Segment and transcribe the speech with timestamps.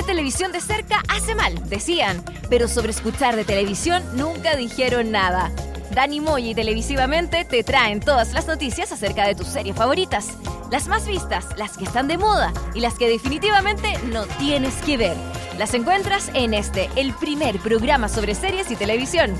[0.00, 5.52] Ver televisión de cerca hace mal, decían, pero sobre escuchar de televisión nunca dijeron nada.
[5.94, 10.38] Dani Moy y Televisivamente te traen todas las noticias acerca de tus series favoritas.
[10.70, 14.96] Las más vistas, las que están de moda y las que definitivamente no tienes que
[14.96, 15.18] ver.
[15.58, 19.34] Las encuentras en este, el primer programa sobre series y televisión.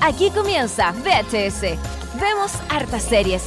[0.00, 1.76] Aquí comienza VHS.
[2.18, 3.42] Vemos hartas series.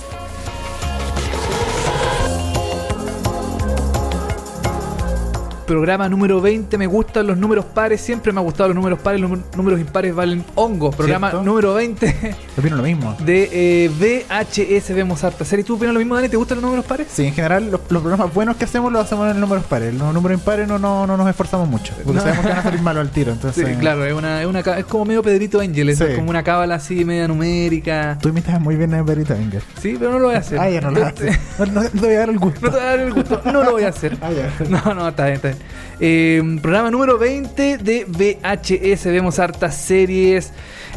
[5.65, 9.19] Programa número 20, me gustan los números pares, siempre me ha gustado los números pares,
[9.19, 10.91] los números impares valen hongo.
[10.91, 11.43] Programa ¿Cierto?
[11.45, 13.17] número 20 Yo opino lo mismo.
[13.25, 15.65] de eh, VHS Vemos harta serie.
[15.65, 16.29] ¿Tú opinas lo mismo, Dani?
[16.29, 17.07] ¿Te gustan los números pares?
[17.11, 19.93] Sí, en general los, los programas buenos que hacemos los hacemos en números pares.
[19.95, 21.93] Los números impares no, no, no nos esforzamos mucho.
[22.03, 22.21] Porque No.
[22.21, 23.31] sabemos que van a salir malos al tiro.
[23.31, 26.05] Sí, Entonces, claro, es, una, es, una, es como medio Pedrito Angel, es Sí.
[26.15, 28.19] como una cábala así media numérica.
[28.21, 29.63] Tú imitas muy bien a Perito Wenger.
[29.81, 30.59] Sí, pero no lo voy a hacer.
[30.59, 31.39] Ah, ya no lo haces.
[31.57, 32.59] No, no, no te voy a dar el gusto.
[32.61, 34.15] No te voy a dar el gusto, no lo voy a hacer.
[34.21, 34.51] Ah, ya.
[34.69, 35.54] No, no, está bien, está bien.
[35.99, 39.05] Eh, programa número 20 de VHS.
[39.05, 40.51] Vemos hartas series.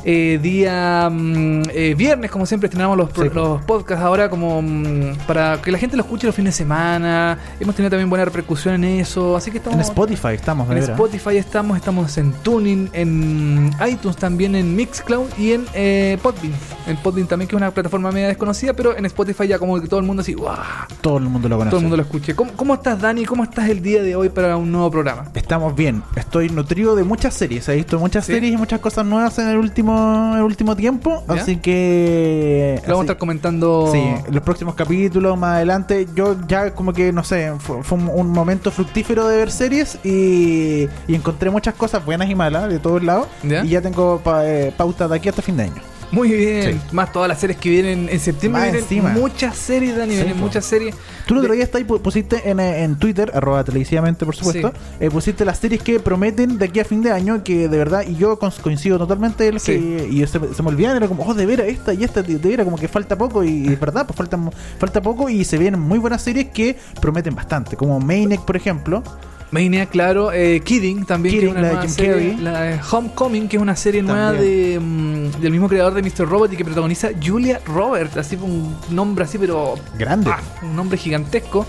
[0.05, 3.28] Eh, día mm, eh, viernes, como siempre, estrenamos los, Sí.
[3.34, 7.39] los podcasts ahora como mm, para que la gente lo escuche los fines de semana.
[7.59, 9.37] Hemos tenido también buena repercusión en eso.
[9.37, 10.78] Así que estamos En Spotify estamos, en.
[10.78, 16.55] Spotify estamos, estamos en Tuning, en iTunes también, en Mixcloud y en eh, Podbean.
[16.87, 19.89] En Podbean también, que es una plataforma media desconocida, pero en Spotify ya como que
[19.89, 20.56] todo el mundo así, ¡guau!
[21.00, 21.70] Todo el mundo lo conoce.
[21.70, 22.34] Todo el mundo lo escuche.
[22.34, 23.25] ¿Cómo, cómo estás, Dani?
[23.25, 25.25] ¿Cómo estás el día de hoy para un nuevo programa?
[25.35, 26.03] Estamos bien.
[26.17, 27.69] Estoy nutrido de muchas series.
[27.69, 28.33] He visto muchas Sí.
[28.33, 31.23] series y muchas cosas nuevas en el último, el último tiempo.
[31.29, 31.35] ¿Ya?
[31.35, 32.81] Así que.
[32.87, 33.89] Lo vamos a estar comentando.
[33.93, 36.07] Sí, los próximos capítulos más adelante.
[36.15, 39.99] Yo ya como que, no sé, fue, fue un, un momento fructífero de ver series
[40.05, 43.29] y, y encontré muchas cosas buenas y malas de todos lados.
[43.43, 43.65] ¿Ya?
[43.65, 45.83] Y ya tengo pa- eh, pauta de aquí hasta fin de año.
[46.11, 46.73] Muy bien.
[46.73, 46.81] Sí.
[46.92, 48.61] Más todas las series que vienen en septiembre.
[48.62, 49.11] Más Vienen encima.
[49.11, 50.12] muchas series, Dani.
[50.12, 50.45] Sí, vienen po.
[50.47, 50.95] muchas series.
[51.27, 54.34] Tú el otro día está ahí, pu- pusiste en, eh, en Twitter, arroba televisivamente por
[54.34, 57.77] supuesto, eh, pusiste las series que prometen de aquí a fin de año, que de
[57.77, 59.72] verdad, y yo coincido totalmente, Sí.
[59.72, 62.22] que, y se, me- se me olvidan, era como, oh, de veras, esta y esta,
[62.22, 64.38] de, de veras, como que falta poco, y es verdad, pues falta,
[64.78, 69.03] falta poco, y se vienen muy buenas series que prometen bastante, como Maniac, por ejemplo,
[69.50, 70.32] Maniac, claro.
[70.32, 72.36] Eh, Kidding también, Kidding, que es una la nueva serie.
[72.38, 76.28] La Homecoming, que es una serie nueva de, mm, del mismo creador de Mr.
[76.28, 78.16] Robot y que protagoniza Julia Roberts.
[78.16, 79.75] Así un nombre así, pero.
[79.97, 80.31] grande.
[80.32, 81.66] ah, un nombre gigantesco.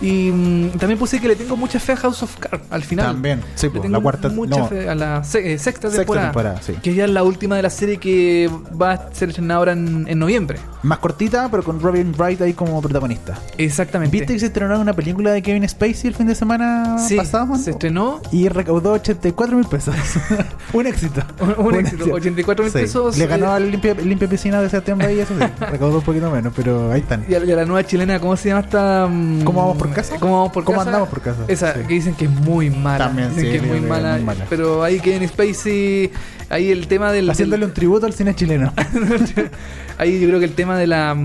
[0.00, 3.06] Y mm, también puse que le tengo mucha fe a House of Cards al final.
[3.06, 5.98] También, sí, Le tengo la cuarta, mucha no, fe a la se- eh, sexta, sexta
[5.98, 6.26] temporada.
[6.28, 6.74] temporada, sí.
[6.82, 10.06] Que ya es la última de la serie que va a ser estrenada ahora en,
[10.08, 10.58] en noviembre.
[10.82, 13.38] Más cortita, pero con Robin Wright ahí como protagonista.
[13.58, 14.16] Exactamente.
[14.16, 17.56] ¿Viste que se estrenó una película de Kevin Spacey el fin de semana Sí, pasado?
[17.56, 19.94] se estrenó Y recaudó 84 mil pesos.
[20.72, 21.22] un éxito.
[21.40, 22.04] un, un éxito.
[22.12, 22.78] 84 mil Sí.
[22.80, 23.16] pesos.
[23.16, 25.44] Le eh, ganó al limpia, limpia piscina de Sebastián Bahía, eso sí.
[25.70, 27.24] Recaudó un poquito menos, pero ahí están.
[27.28, 29.06] Y a, y a la nueva chilena, ¿cómo se llama esta?
[29.10, 30.16] mm, ¿Cómo vamos por casa?
[30.18, 30.88] ¿Cómo vamos por ¿Cómo casa?
[30.90, 31.40] andamos por casa?
[31.48, 31.80] Esa, Sí.
[31.88, 33.06] que dicen que es muy mala.
[33.06, 34.44] También, dicen sí, que es muy muy mala, mala.
[34.48, 36.10] Pero ahí Kevin Spacey,
[36.50, 37.28] ahí el tema del...
[37.30, 38.72] Haciéndole un tributo al cine chileno.
[39.98, 41.16] ahí yo creo que el tema de la...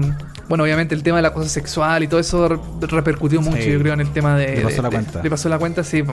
[0.50, 3.72] Bueno, obviamente el tema de la cosa sexual y todo eso re- repercutió mucho, Sí.
[3.72, 4.58] yo creo, en el tema de...
[4.58, 5.24] Le pasó de- la de- cuenta.
[5.24, 6.04] Le pasó la cuenta, sí.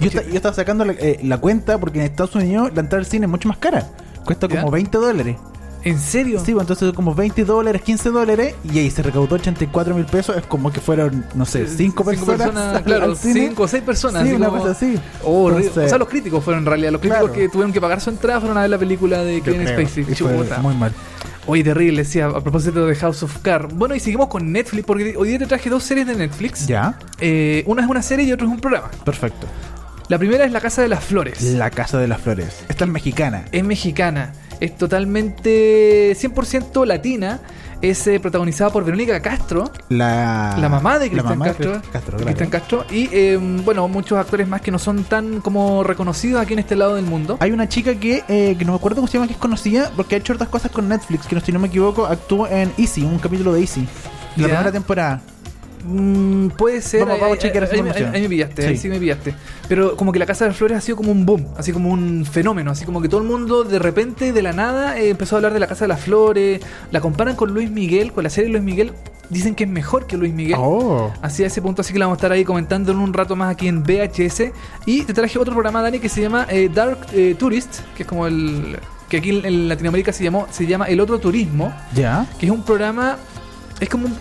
[0.00, 3.00] Yo, esta- yo estaba sacando la, eh, la cuenta porque en Estados Unidos la entrada
[3.00, 3.86] al cine es mucho más cara.
[4.24, 4.60] Cuesta ¿Ya?
[4.60, 5.36] como 20 dólares.
[5.84, 6.40] ¿En serio?
[6.44, 8.54] Sí, pues, entonces como 20 dólares, 15 dólares.
[8.72, 10.36] Y ahí se recaudó 84 mil pesos.
[10.36, 12.82] Es como que fueron, no sé, 5 personas.
[12.82, 13.48] claro, cine.
[13.48, 14.22] 5 o 6 personas.
[14.22, 14.98] Sí, así una como- cosa así.
[15.24, 15.48] Oh.
[15.50, 16.92] Entonces- o sea, los críticos fueron en realidad.
[16.92, 17.34] Los críticos Claro.
[17.34, 19.66] que tuvieron que pagar su entrada fueron a ver la película de Kevin.
[19.66, 20.06] Spacey.
[20.14, 20.58] Chuta.
[20.58, 20.92] muy mal.
[21.46, 23.74] Oye, terrible, sí, a, a propósito de House of Cards.
[23.74, 26.68] Bueno, y seguimos con Netflix, porque hoy día te traje dos series de Netflix.
[26.68, 28.88] Ya, Eh, una es una serie y otra es un programa.
[29.04, 29.48] perfecto.
[30.08, 31.42] La primera es La Casa de las Flores.
[31.42, 32.64] La Casa de las Flores.
[32.68, 33.44] Esta es mexicana.
[33.50, 34.32] Es mexicana.
[34.62, 37.40] Es totalmente 100% latina.
[37.80, 41.70] Es eh, protagonizada por Verónica Castro, La, la mamá de Cristian de Castro.
[41.72, 42.16] Cristian Castro.
[42.18, 42.84] Cristian Castro.
[42.92, 46.76] Y eh, bueno, muchos actores más que no son tan como reconocidos aquí en este
[46.76, 47.38] lado del mundo.
[47.40, 49.90] Hay una chica que, eh, que no me acuerdo cómo se llama, que es conocida
[49.96, 52.70] porque ha hecho otras cosas con Netflix, que no, si no me equivoco, actuó en
[52.78, 53.80] Easy, un capítulo de Easy.
[54.36, 54.44] La Ya.
[54.44, 55.20] primera temporada.
[55.84, 57.00] Mm, puede ser.
[57.00, 58.14] Vamos- vamos a ahí- chequear esa ahí, ahí- información.
[58.14, 58.82] ahí me pillaste, ahí Sí.
[58.82, 59.34] sí me pillaste.
[59.68, 61.90] Pero como que la Casa de las Flores ha sido como un boom, así como
[61.90, 65.36] un fenómeno, así como que todo el mundo de repente, de la nada, eh, empezó
[65.36, 66.60] a hablar de la Casa de las Flores.
[66.90, 68.92] La comparan con Luis Miguel, con la serie Luis Miguel.
[69.30, 70.56] Dicen que es mejor que Luis Miguel.
[70.58, 71.10] Oh.
[71.22, 73.34] Así a ese punto, así que la vamos a estar ahí comentando en un rato
[73.34, 74.52] más aquí en VHS.
[74.84, 78.08] Y te traje otro programa, Dani, que se llama eh, Dark eh, Tourist, que es
[78.08, 78.78] como el.
[79.08, 82.62] que aquí en- Latinoamérica se llamó, se llama El Otro Turismo, Ya, que es un
[82.62, 83.16] programa.
[83.80, 84.16] Es como un-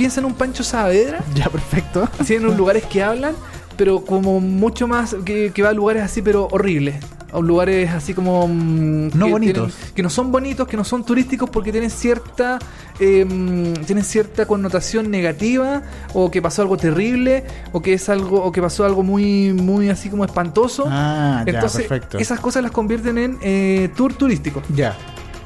[0.00, 2.08] piensa en un Pancho Saavedra, ya, perfecto.
[2.18, 3.34] así en unos lugares que hablan,
[3.76, 6.94] pero como mucho más que, que va a lugares así, pero horribles.
[7.32, 9.72] a lugares así como mm, No que bonitos.
[9.74, 12.58] tienen- que no son bonitos, que no son turísticos porque tienen cierta
[12.98, 15.82] eh, mm, tienen cierta connotación negativa
[16.14, 19.90] o que pasó algo terrible o que es algo o que pasó algo muy muy
[19.90, 20.84] así como espantoso.
[20.88, 22.18] Ah, ya, Entonces, perfecto.
[22.18, 24.62] esas cosas las convierten en eh, tour turístico.
[24.74, 24.96] Ya.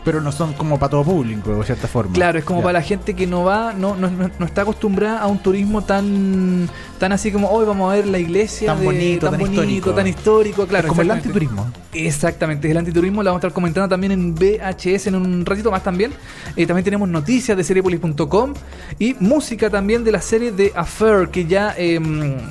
[0.05, 2.13] Pero no son como para todo público, de cierta forma.
[2.13, 2.65] Claro, es como Ya.
[2.65, 6.69] para la gente que no va, no, no, no- está acostumbrada a un turismo tan
[6.99, 9.93] tan así como hoy vamos a ver la iglesia Tan de- bonito, tan histórico".
[9.95, 10.87] tan histórico, claro.
[10.87, 11.67] Es como el antiturismo.
[11.93, 15.71] Exactamente, es el antiturismo, lo vamos a estar comentando también en VHS en un ratito
[15.71, 16.13] más también.
[16.57, 18.55] Eh, también tenemos noticias de seriepolis.com
[18.99, 21.99] y música también de la serie de Affair, que ya eh,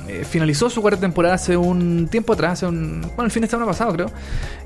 [0.08, 3.48] eh, finalizó su cuarta temporada hace un tiempo atrás, hace un, bueno, el fin de
[3.48, 4.10] semana pasado creo.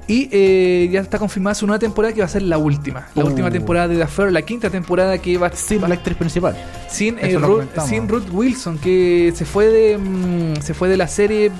[0.06, 2.77] Y eh, ya está confirmada su nueva temporada que va a ser la última.
[2.86, 3.26] La Uh.
[3.26, 6.56] última temporada de The Affair, la quinta temporada que va Sin va- la actriz principal.
[6.88, 11.08] sin, eh, Ruth, sin Ruth Wilson, que se fue de mm, se fue de la
[11.08, 11.50] serie.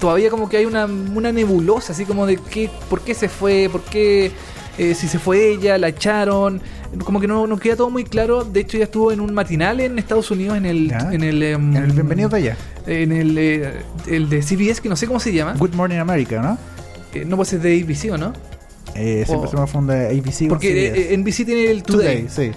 [0.00, 3.68] Todavía como que hay una, una nebulosa, así como de qué, por qué se fue,
[3.70, 4.30] por qué,
[4.78, 6.60] eh, si se fue ella, la echaron.
[7.04, 8.44] Como que no, no queda todo muy claro.
[8.44, 10.88] De hecho, ya estuvo en un matinal en Estados Unidos, en el.
[10.88, 11.10] Ya.
[11.12, 12.56] En el, em, En el Bienvenido de allá.
[12.86, 15.54] En el, eh, el de CBS, que no sé cómo se llama.
[15.58, 16.56] Good Morning America, ¿no?
[17.12, 18.32] Eh, no, pues es de ABC, ¿o no?
[18.98, 19.50] Eh, siempre Oh.
[19.50, 20.48] se me funda ABC.
[20.48, 21.12] Porque CBS.
[21.12, 22.26] eh, NBC tiene el Today.
[22.26, 22.56] Today, sí.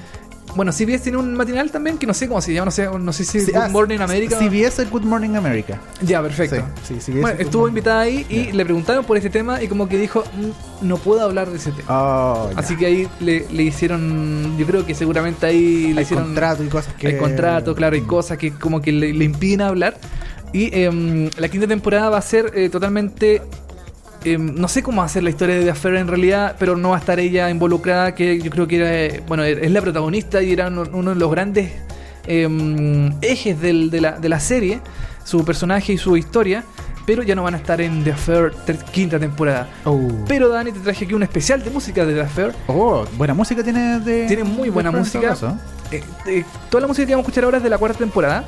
[0.53, 3.13] Bueno, CBS tiene un matinal también que no sé cómo se llama, no sé, no
[3.13, 4.37] sé si es Sí, Good ah, Morning America.
[4.37, 5.79] CBS es Good Morning America.
[6.01, 6.57] Ya, perfecto.
[6.85, 7.71] Sí, sí, CBS Bueno, estuvo Morning.
[7.71, 11.21] invitada ahí y le preguntaron por este tema y como que dijo, "Mm, no puedo
[11.21, 11.85] hablar de ese tema.
[11.89, 12.49] Oh.
[12.57, 16.25] Así que ahí le, le hicieron, yo creo que seguramente ahí le hicieron...
[16.25, 17.07] contrato y cosas que.
[17.07, 18.07] Hay contrato, claro, hay Mm.
[18.07, 19.97] cosas que como que le, le impiden hablar.
[20.51, 23.41] Y em, la quinta temporada va a ser eh, totalmente...
[24.23, 26.97] em, no sé cómo hacer la historia de The Affair en realidad, pero no va
[26.97, 30.67] a estar ella involucrada, que yo creo que era, bueno, es la protagonista y era
[30.67, 31.71] uno, de los grandes
[32.27, 34.79] em, ejes del- de, la, de la serie,
[35.23, 36.63] su personaje y su historia,
[37.05, 38.53] pero ya no van a estar en The Affair
[38.91, 39.67] quinta temporada.
[39.85, 39.99] Oh.
[40.27, 42.53] Pero Dani, te traje aquí un especial de música de The Affair.
[42.67, 44.27] Oh, buena música tiene de.
[44.27, 45.35] Tiene muy buena música.
[45.91, 48.45] Eh, eh, toda la música que vamos a escuchar ahora es de la cuarta temporada.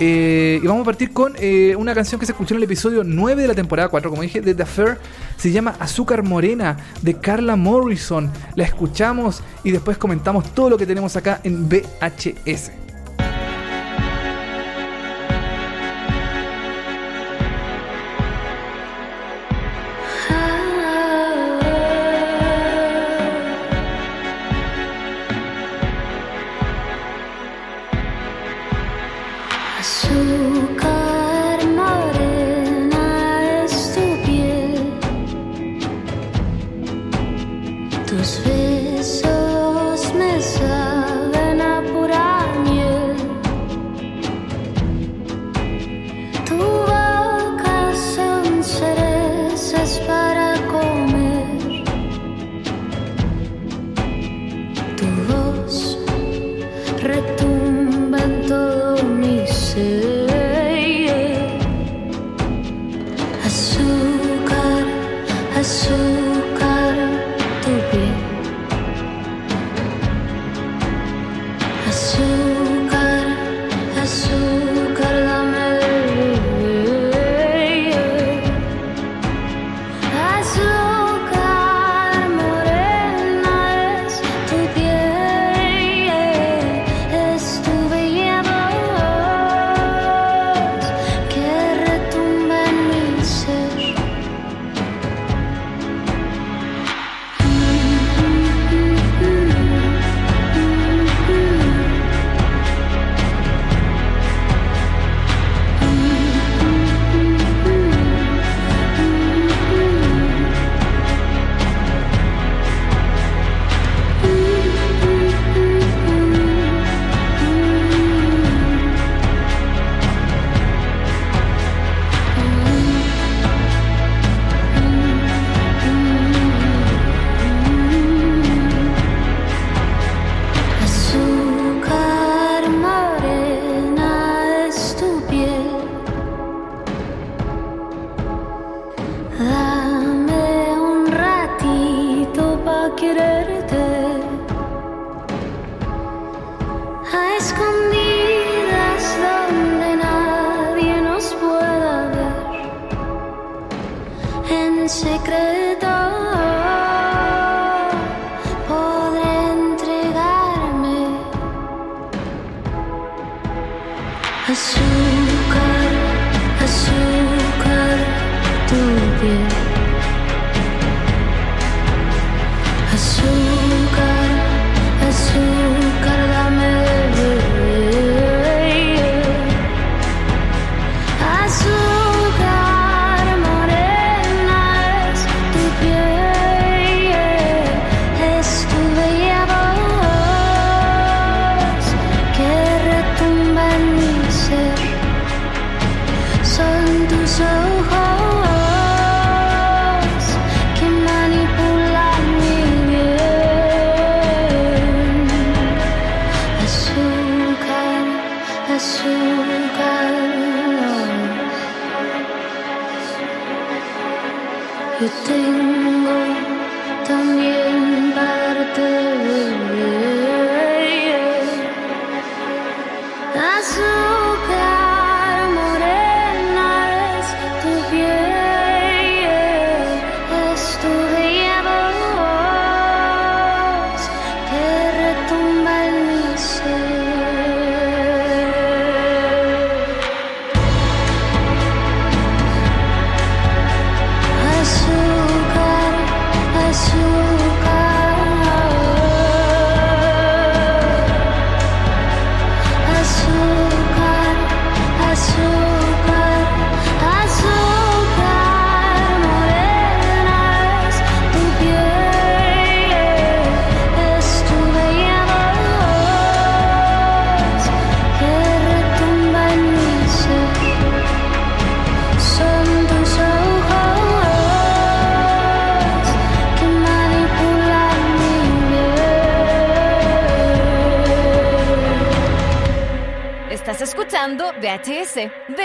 [0.00, 3.04] Eh, y vamos a partir con eh, una canción que se escuchó en el episodio
[3.04, 4.98] 9 de la temporada 4, como dije, de The Affair.
[5.36, 8.30] Se llama Azúcar Morena, de Carla Morrison.
[8.56, 12.83] La escuchamos y después comentamos todo lo que tenemos acá en VHS.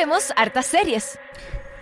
[0.10, 1.20] Vemos hartas series.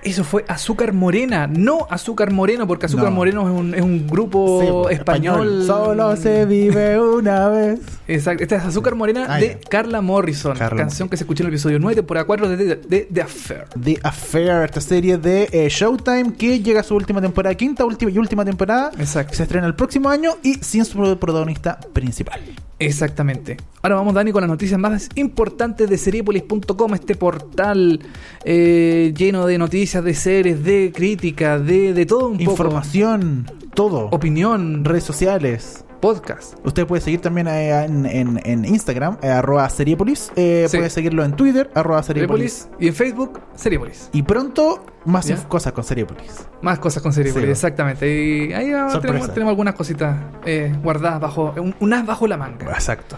[0.03, 3.11] Eso fue Azúcar Morena, no Azúcar Moreno, porque Azúcar No.
[3.11, 5.63] Moreno es un, es un grupo Sí, po, español.
[5.65, 7.79] Solo se vive una vez.
[8.07, 9.59] Exacto, esta es Azúcar Morena Ah, de.
[9.69, 12.75] Carla Morrison, Carla canción que se escuchó en el episodio 9, temporada 4 de, de,
[12.77, 13.65] de The Affair.
[13.83, 18.11] The Affair, esta serie de eh, Showtime que llega a su última temporada, quinta última
[18.11, 18.91] y última temporada.
[18.97, 19.33] Exacto.
[19.33, 22.39] Se estrena el próximo año y sin su protagonista principal.
[22.79, 23.57] Exactamente.
[23.81, 27.99] Ahora vamos, Dani, con las noticias más importantes de Seriepolis.com, este portal
[28.45, 32.51] eh, lleno de noticias, de series, de crítica, de, de todo un poco.
[32.51, 34.09] Información, todo.
[34.11, 35.83] Opinión, redes sociales.
[35.99, 36.53] Podcast.
[36.65, 40.31] Usted puede seguir también eh, en, en- en Instagram, eh, arroba Seriepolis.
[40.35, 40.77] Eh, Sí.
[40.77, 42.53] Puede seguirlo en Twitter, arroba Seriepolis.
[42.53, 42.83] Seriepolis.
[42.83, 44.09] Y en Facebook, Seriepolis.
[44.13, 46.47] Y pronto, más cosas con Seriepolis.
[46.61, 47.51] Más cosas con Seriepolis, Sí.
[47.51, 48.07] exactamente.
[48.07, 52.71] Y ahí tenemos, tenemos algunas cositas eh, guardadas bajo, un, un as bajo la manga.
[52.71, 53.15] Exacto.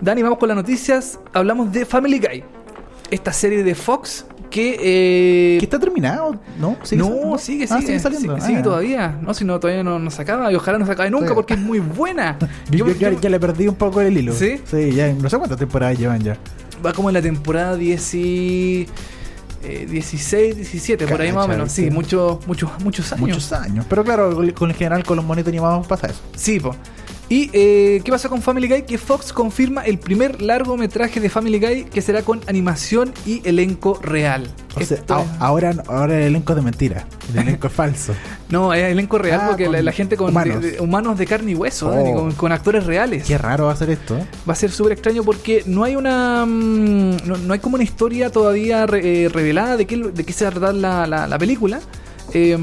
[0.00, 1.18] Dani, vamos con las noticias.
[1.32, 2.44] Hablamos de Family Guy.
[3.10, 4.76] Esta serie de Fox que...
[4.80, 6.36] eh, ¿Que está terminado?
[6.60, 6.70] ¿No?
[6.70, 7.38] no, saliendo?
[7.38, 8.34] sigue, Ah, sigue, saliendo.
[8.36, 8.62] sigue, sigue Ah.
[8.62, 9.18] todavía.
[9.20, 11.34] No, si no, todavía no, no se acaba y ojalá no se acabe nunca Sí.
[11.34, 12.38] porque es muy buena.
[12.70, 14.32] Yo, Yo- yo- yo- ya le perdí un poco el hilo.
[14.32, 14.60] ¿Sí?
[14.70, 16.36] Sí, ya no sé cuántas temporadas llevan ya.
[16.84, 18.86] Va como en la temporada 10 y,
[19.64, 21.70] eh, 16, 17, por ahí más o menos.
[21.72, 23.20] Sí, muchos, muchos, muchos años.
[23.28, 23.86] Muchos años.
[23.88, 26.20] Pero claro, con el general, con los monitos animados pasa eso.
[26.36, 26.74] Sí, po.
[27.32, 28.82] ¿Y eh, qué pasa con Family Guy?
[28.82, 33.98] Que Fox confirma el primer largometraje de Family Guy que será con animación y elenco
[34.02, 34.50] real.
[34.76, 37.06] O sea, Esto a- es- ahora, ahora el elenco de mentira.
[37.32, 38.12] El elenco es falso.
[38.50, 40.60] No, es elenco real Ah, porque la, gente con humanos.
[40.60, 41.92] de- de- humanos de carne y hueso, Oh.
[41.92, 43.24] Dani, con, con actores reales.
[43.24, 44.14] Qué raro va a ser esto.
[44.18, 44.26] ¿eh?
[44.46, 46.44] Va a ser súper extraño porque no hay una.
[46.44, 50.32] mm, No, no hay como una historia todavía re- eh, revelada de qué, de qué
[50.34, 51.80] se va a tratar la, la- la película.
[52.34, 52.58] Eh,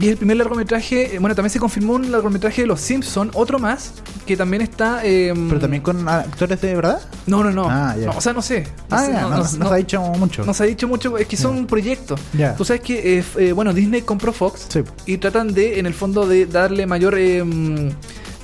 [0.00, 1.14] y es el primer largometraje.
[1.14, 3.92] eh, Bueno, también se confirmó un largometraje de Los Simpsons, otro más,
[4.26, 5.00] que también está.
[5.04, 7.00] eh, Pero también con actores de verdad.
[7.26, 7.66] No, no, no.
[7.68, 7.94] Ah.
[7.98, 8.62] No, o sea, no sé.
[8.88, 10.44] No Ah, sé, ya, no, no se ha dicho mucho.
[10.44, 11.66] no se ha dicho mucho, es que son Ya.
[11.66, 12.20] proyectos.
[12.56, 14.80] Tú sabes que, eh, eh, bueno, Disney compró Fox Sí.
[15.06, 17.88] y tratan de, en el fondo, de darle mayor mm,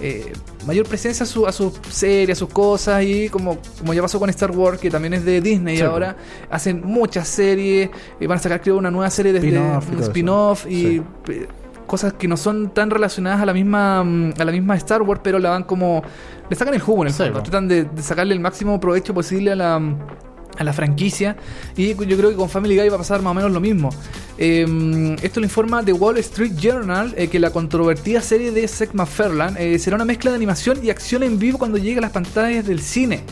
[0.02, 0.32] eh,
[0.66, 4.18] mayor presencia a, su, a sus series, a sus cosas y como, como ya pasó
[4.18, 6.16] con Star Wars, que también es de Disney Sí, ahora,
[6.50, 7.88] hacen muchas series,
[8.20, 11.46] eh, van a sacar creo una nueva serie desde Spin-off y un spin-off y Sí.
[11.86, 15.20] cosas que no son tan relacionadas a la misma mm, a la misma Star Wars,
[15.22, 16.02] pero la van como
[16.50, 17.42] le sacan el jugo en el Sí, fondo, po.
[17.44, 19.80] tratan de, de sacarle el máximo provecho posible a la
[20.58, 21.36] a la franquicia
[21.76, 23.90] y yo creo que con Family Guy va a pasar más o menos lo mismo.
[24.38, 28.92] Eh, esto lo informa The Wall Street Journal eh, que la controvertida serie de Seth
[28.92, 32.12] MacFarlane eh, será una mezcla de animación y acción en vivo cuando llegue a las
[32.12, 33.22] pantallas del cine.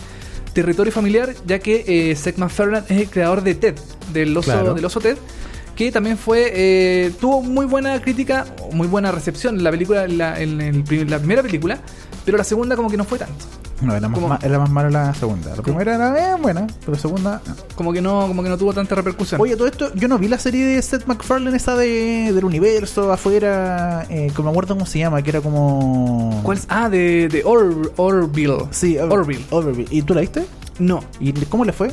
[0.52, 3.74] Territorio familiar, ya que Seth MacFarlane es el creador de Ted,
[4.12, 4.74] del oso, Claro.
[4.74, 5.16] del oso Ted,
[5.76, 10.60] que también fue eh, tuvo muy buena crítica, muy buena recepción la película, la, en
[10.60, 11.78] el la primera película,
[12.24, 13.44] pero la segunda como que no fue tanto.
[13.82, 15.54] No, era más, ma- era más mala la segunda.
[15.56, 17.42] La primera era bien buena, pero la segunda.
[17.46, 17.54] no.
[17.74, 19.40] Como que no, como que no tuvo tanta repercusión.
[19.40, 23.12] Oye, todo esto, yo no vi la serie de Seth MacFarlane, esa de, del universo,
[23.12, 26.40] afuera, eh, que no me acuerdo cómo se llama, que era como...
[26.44, 26.66] ¿Cuál es?
[26.68, 28.66] Ah, de, de Or- Orville.
[28.70, 29.44] Sí, Or- Orville.
[29.50, 29.88] Orville.
[29.90, 30.44] ¿Y tú la viste?
[30.78, 31.90] No, ¿Y cómo le fue?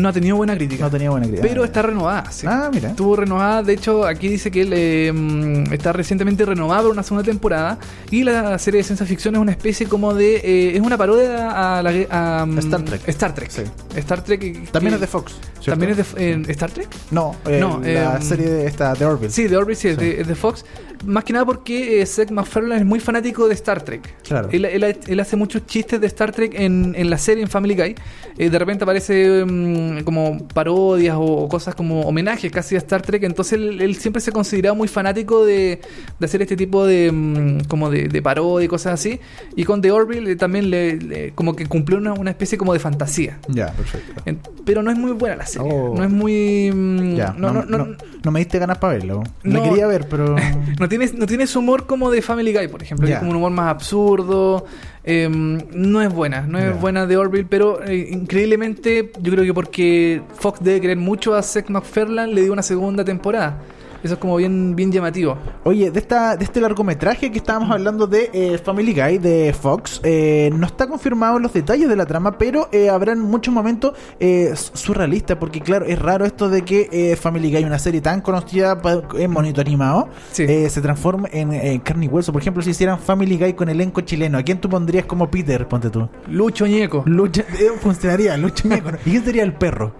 [0.00, 0.84] No ha tenido buena crítica.
[0.84, 1.46] No tenía buena crítica.
[1.48, 2.46] pero está renovada, sí.
[2.48, 2.90] Ah, mira.
[2.90, 7.24] Estuvo renovada, de hecho aquí dice que le, mm, está recientemente renovada por una segunda
[7.24, 7.78] temporada
[8.10, 10.36] y la serie de ciencia ficción es una especie como de...
[10.36, 13.08] eh, es una parodia a, la, a, mm, Star Trek.
[13.08, 13.50] Star Trek.
[13.50, 13.62] Sí.
[13.96, 14.40] Star Trek.
[14.40, 15.34] que- También es de Fox.
[15.60, 15.70] ¿cierto?
[15.72, 16.88] ¿También es de eh, Star Trek?
[17.10, 19.32] No, eh, No, la eh, serie de esta de Orville.
[19.32, 20.04] Sí, de Orbit sí, es, Sí.
[20.04, 20.64] De, es de Fox.
[21.04, 24.16] Más que nada porque eh, Seth MacFarlane es muy fanático de Star Trek.
[24.22, 24.48] Claro.
[24.52, 27.74] Él, él- él hace muchos chistes de Star Trek en, en la serie, en Family
[27.74, 27.94] Guy.
[28.38, 33.22] Eh, de repente aparece mm, como parodias o cosas como homenajes casi a Star Trek.
[33.24, 35.80] Entonces él, él siempre se consideraba muy fanático de,
[36.18, 39.20] de hacer este tipo de mm, como de, de parodia y cosas así.
[39.54, 42.72] Y con The Orville eh, también le, le- como que cumplió una, una especie como
[42.72, 43.38] de fantasía.
[43.48, 44.22] Ya, perfecto.
[44.24, 45.68] En- pero no es muy buena la serie.
[45.72, 45.94] Oh.
[45.96, 46.70] No es muy...
[46.72, 49.22] mm, no, no, no, no- no me diste ganas para verlo.
[49.44, 49.62] No.
[49.62, 50.34] quería ver, pero.
[50.80, 53.06] no no tiene su humor como de Family Guy, por ejemplo.
[53.06, 53.14] Ya.
[53.14, 54.66] Es como un humor más absurdo.
[55.04, 59.54] eh, no es buena, no es buena de Orville, pero eh, increíblemente yo creo que
[59.54, 63.62] porque Fox debe querer mucho a Seth MacFarlane, le dio una segunda temporada.
[64.02, 65.36] Eso es como bien, bien llamativo.
[65.64, 70.00] Oye, de esta de este largometraje que estábamos hablando de eh, Family Guy de Fox,
[70.04, 74.52] eh, no está confirmado los detalles de la trama, pero eh, habrán muchos momentos eh,
[74.74, 78.80] surrealistas, porque claro, es raro esto de que eh, Family Guy, una serie tan conocida
[79.18, 80.44] en monito animado, Sí.
[80.44, 82.32] eh, se transforme en, en carne y hueso.
[82.32, 85.66] Por ejemplo, si hicieran Family Guy con elenco chileno, ¿a quién tú pondrías como Peter?
[85.66, 86.08] Ponte tú.
[86.28, 87.02] Lucho Ñeco.
[87.06, 87.44] Lucha,
[87.80, 88.90] funcionaría, Lucha Ñeco.
[89.06, 89.92] ¿Y quién sería el perro?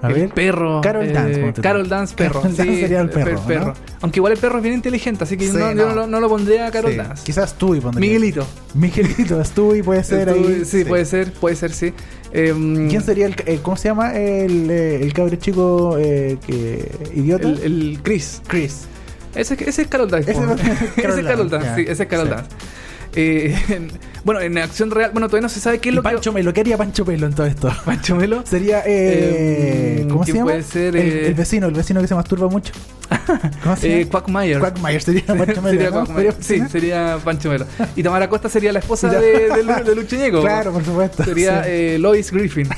[0.00, 0.28] A el ver.
[0.30, 0.80] perro.
[0.80, 1.52] Carol eh, Dance.
[1.60, 2.40] Carol Dance, perro.
[2.42, 3.74] Carol Dance Sí, sería el per- perro, ¿no?
[4.00, 5.94] Aunque igual el perro es bien inteligente, así que yo Sí, no, yo no.
[5.94, 7.22] lo- no lo pondría a Carol Sí, Dance.
[7.24, 8.00] Quizás Stewie pondría.
[8.08, 8.46] Miguelito.
[8.74, 10.62] Miguelito, Stewie puede ser ahí.
[10.64, 11.92] sí, puede ser, puede ser, sí.
[12.32, 16.90] Em, ¿Quién sería el, el- cómo se llama el, eh, el cabro chico eh, que
[17.14, 17.48] idiota?
[17.48, 18.40] El, el Chris.
[18.46, 18.82] Chris.
[19.34, 20.30] Ese, ese es Carol Dance.
[20.30, 20.46] Ese es
[21.02, 22.28] Carol Dance, Dance, sí, ese es Carol.
[22.30, 22.50] Dance.
[23.14, 23.90] Eh, en-
[24.24, 26.60] bueno, en acción real, bueno, todavía no se sabe qué es lo Pancho Melo, ¿qué
[26.60, 27.68] haría Pancho Melo en todo esto?
[27.68, 27.74] que.
[27.86, 28.42] Pancho Melo.
[28.46, 30.50] Sería, eh, Em, ¿cómo se ¿quién llama?
[30.52, 30.96] puede ser?
[30.96, 32.72] el, Eh, el vecino, el vecino que se masturba mucho.
[33.62, 34.10] ¿Cómo se Eh, llama?
[34.10, 34.58] Quackmayer.
[34.60, 35.70] Quackmayer sería Pancho Melo.
[35.70, 35.96] Sería ¿no?
[36.04, 36.34] Quackmayer.
[36.40, 37.66] ¿Sería Sí, sería Pancho Melo.
[37.96, 40.40] Y Tamara Costa sería la esposa de, de, Lu- de Lucho Ñeco.
[40.42, 41.24] Claro, por supuesto.
[41.24, 41.70] Sería sí.
[41.72, 42.68] eh, Lois Griffin.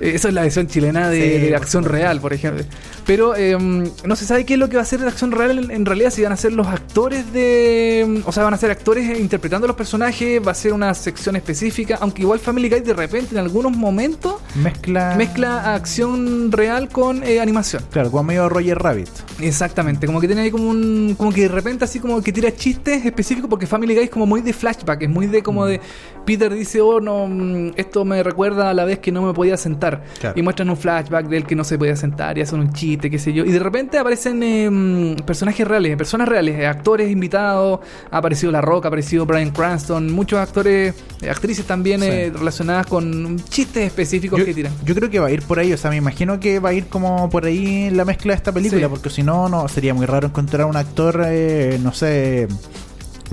[0.00, 2.64] Esa es la versión chilena de, Sí, de por acción real, por ejemplo.
[3.06, 5.58] Pero eh, no se sabe qué es lo que va a ser de acción real
[5.58, 8.22] en, en realidad, si van a ser los actores de...
[8.24, 11.98] O sea, van a ser actores interpretando los personajes, va a ser una sección específica,
[12.00, 15.14] aunque igual Family Guy de repente en algunos momentos Mezcla.
[15.16, 17.82] mezcla acción real con eh, animación.
[17.90, 19.08] Claro, como medio Roger Rabbit.
[19.40, 21.14] Exactamente, como que tiene ahí como un.
[21.16, 24.26] Como que de repente así como que tira chistes específicos porque Family Guy es como
[24.26, 25.80] muy de flashback, es muy de como de.
[26.24, 29.56] Peter dice, oh no, mm, esto me recuerda a la vez que no me podía
[29.56, 30.04] sentar.
[30.20, 30.38] Claro.
[30.38, 32.91] Y muestran un flashback de él que no se podía sentar y hacen un chiste,
[32.98, 33.44] qué sé yo.
[33.44, 37.80] Y de repente aparecen eh, mm, personajes reales, personas reales, eh, actores invitados.
[38.10, 42.06] Ha aparecido La Roca, ha aparecido Brian Cranston, muchos actores, eh, actrices también Sí.
[42.10, 44.72] eh, relacionadas con chistes específicos Yo, que tiran.
[44.84, 46.72] yo creo que va a ir por ahí, o sea, me imagino que va a
[46.74, 48.86] ir como por ahí la mezcla de esta película, Sí.
[48.90, 52.48] porque si no, no sería muy raro encontrar un actor, eh, no sé,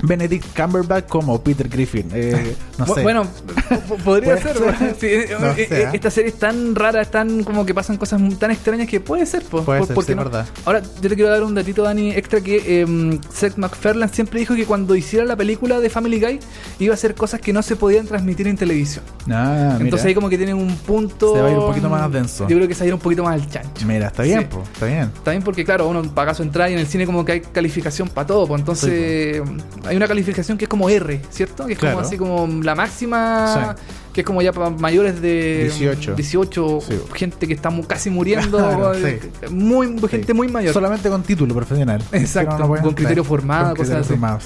[0.02, 2.08] Benedict Cumberbatch como Peter Griffin.
[2.14, 3.02] eh, no sé.
[3.02, 3.26] Bueno,
[4.04, 4.56] podría ser.
[4.56, 4.96] ser.
[4.98, 5.88] Sí, No eh, sé.
[5.92, 9.26] Esta serie es tan rara, es tan como que pasan cosas tan extrañas que puede
[9.26, 9.42] ser.
[9.44, 9.62] po.
[9.62, 10.46] Puede Por- ser, verdad.
[10.64, 14.54] Ahora, yo te quiero dar un datito, Dani, extra que eh, Seth MacFarlane siempre dijo
[14.54, 16.40] que cuando hiciera la película de Family Guy
[16.78, 19.04] iba a hacer cosas que no se podían transmitir en televisión.
[19.30, 19.84] Ah, mira.
[19.84, 21.34] Entonces ahí como que tienen un punto...
[21.34, 22.48] Se va a ir un poquito más denso.
[22.48, 23.86] Yo creo que se va a ir un poquito más al chancho.
[23.86, 24.46] Mira, está bien, Sí.
[24.50, 25.10] po, está bien.
[25.22, 28.08] También porque, claro, uno paga su entrada y en el cine como que hay calificación
[28.08, 28.46] para todo.
[28.46, 29.42] Pues entonces
[29.90, 31.66] hay una calificación que es como R, ¿cierto?
[31.66, 31.96] Que es Claro.
[31.96, 33.74] como así como la máxima,
[34.12, 36.14] que es como ya para mayores de 18.
[36.14, 36.94] 18, Sí.
[37.14, 39.54] gente que está casi muriendo, Claro, eh, sí.
[39.54, 40.32] muy, gente Sí.
[40.34, 40.72] muy mayor.
[40.74, 42.02] Solamente con título profesional.
[42.12, 44.18] Exacto, no con criterio formado, Con criterio cosas así.
[44.18, 44.38] formado.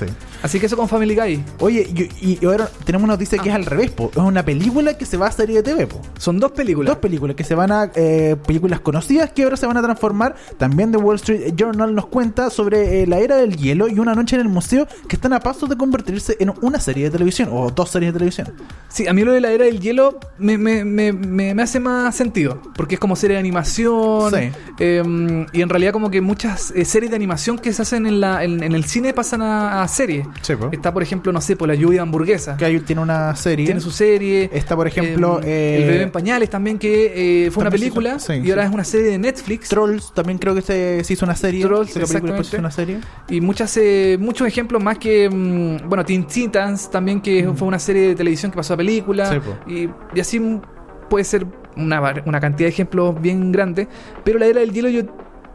[0.43, 1.45] Así que eso con Family Guy.
[1.61, 1.89] Oye,
[2.21, 4.11] y, y ahora tenemos una noticia que es al revés, po.
[4.11, 6.01] Es una película que se va a serie de TV, po.
[6.19, 6.89] Son dos películas.
[6.93, 7.91] Dos películas que se van a.
[7.95, 10.35] eh, películas conocidas que ahora se van a transformar.
[10.59, 14.15] También The Wall Street Journal nos cuenta sobre eh, la era del hielo y una
[14.15, 17.49] noche en el museo que están a paso de convertirse en una serie de televisión
[17.53, 18.53] o dos series de televisión.
[18.89, 21.81] Sí, a mí lo de la era del hielo me, me, me, me, me hace
[21.81, 24.51] más sentido, porque es como serie de animación, Sí.
[24.79, 28.21] eh, y en realidad como que muchas eh, series de animación que se hacen en,
[28.21, 30.27] la, en, en el cine pasan a, a series.
[30.43, 30.69] Sí, po.
[30.73, 32.57] Está, por ejemplo, no sé, por la lluvia de hamburguesa.
[32.57, 33.65] Que hay- tiene una serie.
[33.67, 34.51] Tiene su serie.
[34.53, 37.91] Está, por ejemplo, eh, eh, El bebé en pañales también, que eh, fue una también
[37.93, 39.69] película, sí, y ahora es una serie de Netflix.
[39.69, 41.63] Trolls también creo que se, se hizo una serie.
[41.65, 42.71] Trolls, Se hizo una exactamente.
[42.75, 42.99] serie.
[43.29, 47.79] Y muchas, eh, muchos ejemplos más que, mm, bueno, Teen Titans también, que fue una
[47.79, 49.31] serie de televisión que pasó a película.
[49.31, 49.35] Mm.
[49.35, 49.44] Sí.
[49.67, 49.89] Y,
[50.21, 50.61] así
[51.09, 53.89] puede ser una, una cantidad de ejemplos bien grande.
[54.25, 55.03] Pero la era del hielo yo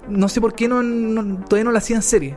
[0.07, 2.35] no sé por qué no, no- todavía no la hacían serie.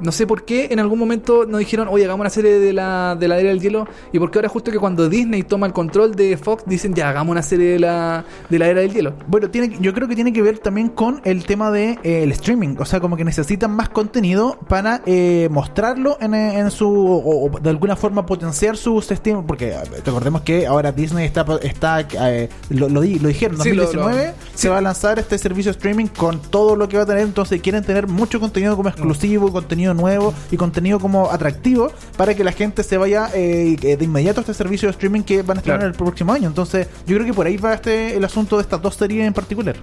[0.00, 3.16] No sé por qué en algún momento nos dijeron, oye, hagamos una serie de la,
[3.18, 3.86] de la era del hielo.
[4.12, 7.10] Y por qué ahora justo que cuando Disney toma el control de Fox, dicen, ya,
[7.10, 9.14] hagamos una serie de la, de la era del hielo.
[9.26, 12.32] Bueno, tiene, yo creo que tiene que ver también con el tema de eh, el
[12.32, 12.76] streaming.
[12.78, 16.88] O sea, como que necesitan más contenido para eh, mostrarlo en, en su.
[16.88, 19.42] O, o de alguna forma potenciar sus streaming.
[19.44, 21.44] Porque recordemos que ahora Disney está.
[21.62, 24.68] está eh, lo, lo, di- lo dijeron, en Sí, lo- 2019 lo- se sí.
[24.68, 27.22] va a lanzar este servicio streaming con todo lo que va a tener.
[27.22, 32.44] Entonces quieren tener mucho contenido como exclusivo, contenido nuevo y contenido como atractivo para que
[32.44, 35.58] la gente se vaya eh, eh, de inmediato a este servicio de streaming que van
[35.58, 35.92] a estrenar Claro.
[35.92, 36.46] el próximo año.
[36.48, 39.34] Entonces, yo creo que por ahí va este el asunto de estas dos series en
[39.34, 39.74] particular.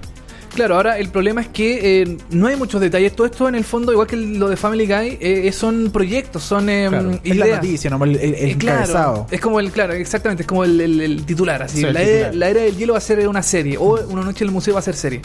[0.53, 3.15] Claro, ahora el problema es que eh, no hay muchos detalles.
[3.15, 6.69] Todo esto, en el fondo, igual que lo de Family Guy, eh, son proyectos, son
[6.69, 6.87] eh,
[7.23, 7.61] es la ideas.
[7.63, 8.03] noticia, ¿no?
[8.03, 9.27] el, el- el Eh, claro, encabezado.
[9.31, 11.77] es como el, claro, exactamente, es como el, titular, así.
[11.77, 12.07] Sí, la, titular.
[12.09, 14.53] Era, la era del hielo va a ser una serie, o una noche en el
[14.53, 15.21] museo va a ser serie.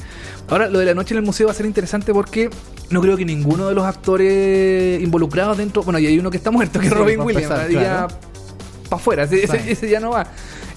[0.49, 2.49] Ahora, lo de la noche en el museo va a ser interesante porque
[2.91, 6.53] no creo que ninguno de los actores involucrados dentro, bueno, y hay uno que está
[6.53, 7.71] muerto, que es Sí, Robin Williams, claro.
[7.73, 8.07] ya
[8.89, 10.29] para afuera, ese, ese ya no va.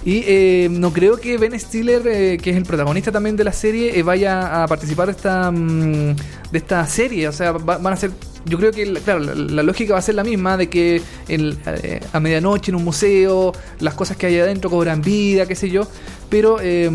[0.06, 3.52] Y eh, no creo que Ben Stiller, eh, que es el protagonista también de la
[3.52, 6.16] serie, eh, vaya a participar de esta, mm,
[6.52, 7.28] de esta serie.
[7.28, 8.12] O sea, va- van a ser.
[8.46, 12.00] Yo creo que, la- claro, la, lógica va a ser la misma: de que eh,
[12.14, 15.88] a medianoche en un museo, las cosas que hay adentro cobran vida, qué sé yo.
[16.30, 16.58] Pero.
[16.62, 16.90] eh,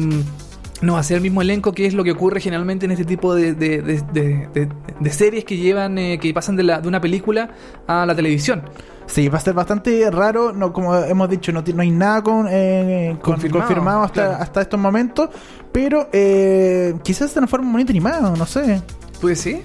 [0.83, 3.07] no va a ser el mismo elenco que es lo que ocurre generalmente en este
[3.07, 3.81] tipo de- de-
[5.01, 7.49] de series que llevan eh, que pasan de, la, de una película
[7.87, 8.63] a la televisión.
[9.07, 10.53] Sí, va a ser bastante raro.
[10.53, 14.43] No, como hemos dicho, no, no hay nada con, eh, con- Confirmado, confirmado, hasta, claro.
[14.43, 15.31] hasta estos momentos.
[15.73, 18.81] Pero eh, quizás se transforme en bonito animado, no sé.
[19.21, 19.61] Pues sí,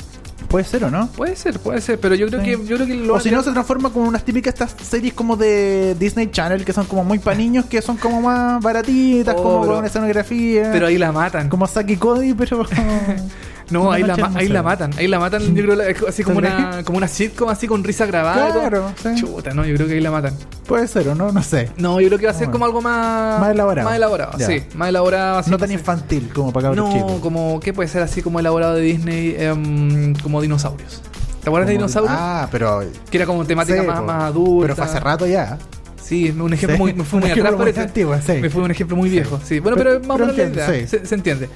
[0.47, 1.07] Puede ser o no.
[1.09, 2.45] puede ser, puede ser, pero yo creo Sí.
[2.47, 5.13] que yo creo que lo O si no, se transforma como unas típicas estas series
[5.13, 9.35] como de Disney Channel, que son como muy para niños, que son como más baratitas,
[9.37, 10.69] Oh, como pero- con escenografía.
[10.71, 11.49] Pero ahí la matan.
[11.49, 12.65] Como Saki Cody, pero.
[13.71, 14.91] No, ahí la, ahí la matan.
[14.97, 18.05] Ahí la matan, yo creo, así como ¿Tal una, como una sitcom, así con risa
[18.05, 18.51] grabada.
[18.51, 19.09] Claro, sí.
[19.21, 20.33] Chuta, no, yo creo que ahí la matan.
[20.67, 21.69] Puede ser o no, no sé.
[21.77, 22.53] No, yo creo que va a ser Bueno.
[22.53, 23.39] como algo más...
[23.39, 23.87] Más elaborado.
[23.89, 24.45] Más elaborado, Ya.
[24.47, 24.63] sí.
[24.75, 25.37] Más elaborado.
[25.39, 27.19] así no tan infantil como para cabros No, chicos.
[27.21, 27.59] como...
[27.59, 29.35] ¿Qué puede ser así como elaborado de Disney?
[29.37, 31.01] em, como dinosaurios.
[31.43, 32.13] ¿Te acuerdas de dinosaurios?
[32.17, 32.83] Ah, pero.
[33.09, 34.61] Que era como temática sí, más, más adulta.
[34.63, 35.57] Pero fue hace rato ya.
[36.03, 36.81] Sí, un ejemplo Sí.
[36.81, 36.93] muy...
[36.93, 38.33] Me fui muy Un atrás, ejemplo muy antiguo, sí.
[38.41, 39.59] Me fue un ejemplo muy viejo, sí.
[39.59, 40.35] Bueno, Pero- pero, más o menos
[40.89, 41.47] se, se entiende.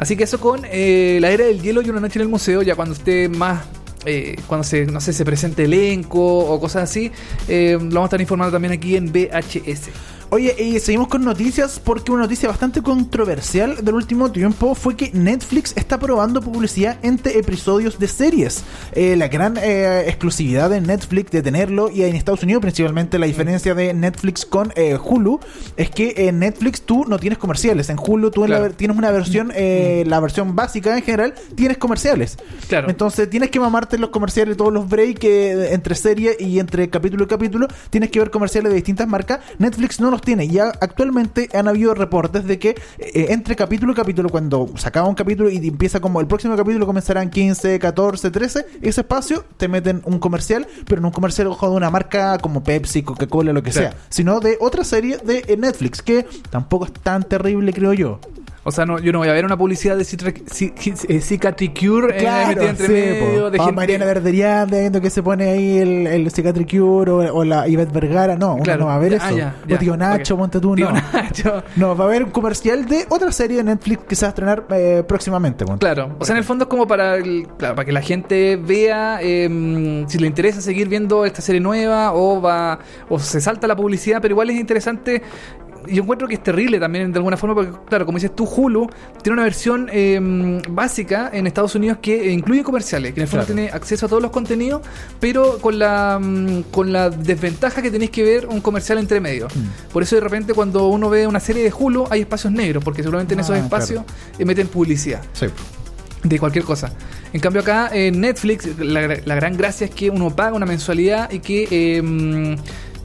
[0.00, 2.62] Así que eso con eh, la era del hielo y una noche en el museo,
[2.62, 3.64] ya cuando esté más...
[4.06, 7.12] eh, cuando se, no sé, se presente elenco o cosas así,
[7.48, 9.90] eh, lo vamos a estar informando también aquí en VHS.
[10.32, 15.10] Oye, y seguimos con noticias porque una noticia bastante controversial del último tiempo fue que
[15.12, 18.62] Netflix está probando publicidad entre episodios de series.
[18.92, 23.26] Eh, la gran eh, exclusividad de Netflix de tenerlo y en Estados Unidos principalmente la
[23.26, 25.40] diferencia de Netflix con eh, Hulu
[25.76, 27.90] es que en Netflix tú no tienes comerciales.
[27.90, 31.76] En Hulu tú en la tienes una versión, eh, la versión básica en general, tienes
[31.76, 32.38] comerciales.
[32.68, 32.88] Claro.
[32.88, 37.26] Entonces tienes que mamarte los comerciales, todos los breaks entre serie y entre capítulo y
[37.26, 37.66] capítulo.
[37.90, 39.40] Tienes que ver comerciales de distintas marcas.
[39.58, 40.48] Netflix no los tiene.
[40.48, 45.08] Ya actualmente han habido reportes de que eh, entre capítulo y capítulo, cuando se acaba
[45.08, 49.68] un capítulo y empieza como el próximo capítulo comenzarán 15, 14, 13, ese espacio te
[49.68, 53.62] meten un comercial, pero no un comercial ojo de una marca como Pepsi, Coca-Cola, lo
[53.62, 53.90] que Claro.
[53.92, 58.20] sea, sino de otra serie de eh, Netflix que tampoco es tan terrible, creo yo.
[58.70, 62.70] O sea, no, yo no voy a ver una publicidad de eh, Cicatricure eh, metida
[62.70, 63.50] entre sí, medio po.
[63.50, 63.72] de gente.
[63.72, 67.92] Mariana Verderian, de viendo que se pone ahí el, el Cicatricure o, o la Ivette
[67.92, 68.36] Vergara.
[68.36, 68.80] No, uno Claro.
[68.80, 69.36] no va a ver Ah, eso.
[69.38, 70.40] ya, o Tío Nacho, ok.
[70.40, 71.00] ponte tú, Tío no.
[71.12, 71.62] Nacho.
[71.76, 74.30] No, va a haber un comercial de otra serie de Netflix que se va a
[74.30, 75.64] estrenar eh, próximamente.
[75.64, 75.80] ponte.
[75.84, 78.56] Claro, o sea, en el fondo es como para, el- claro, para que la gente
[78.56, 82.78] vea eh, si le interesa seguir viendo esta serie nueva o va
[83.08, 85.22] o se salta la publicidad, pero igual es interesante.
[85.88, 88.88] Yo encuentro que es terrible también de alguna forma, porque claro, como dices tú, Hulu
[89.22, 93.46] tiene una versión eh, básica en Estados Unidos que incluye comerciales, que en el fondo
[93.46, 93.54] Claro.
[93.56, 94.82] tiene acceso a todos los contenidos,
[95.20, 99.46] pero con la mm, con la desventaja que tenéis que ver un comercial entre medio.
[99.48, 99.92] Mm.
[99.92, 103.02] Por eso de repente cuando uno ve una serie de Hulu hay espacios negros, porque
[103.02, 104.04] seguramente en esos Ah, espacios
[104.38, 105.46] eh, meten publicidad Sí.
[106.24, 106.92] de cualquier cosa.
[107.32, 111.30] En cambio acá en Netflix la, la gran gracia es que uno paga una mensualidad
[111.30, 112.56] y que eh,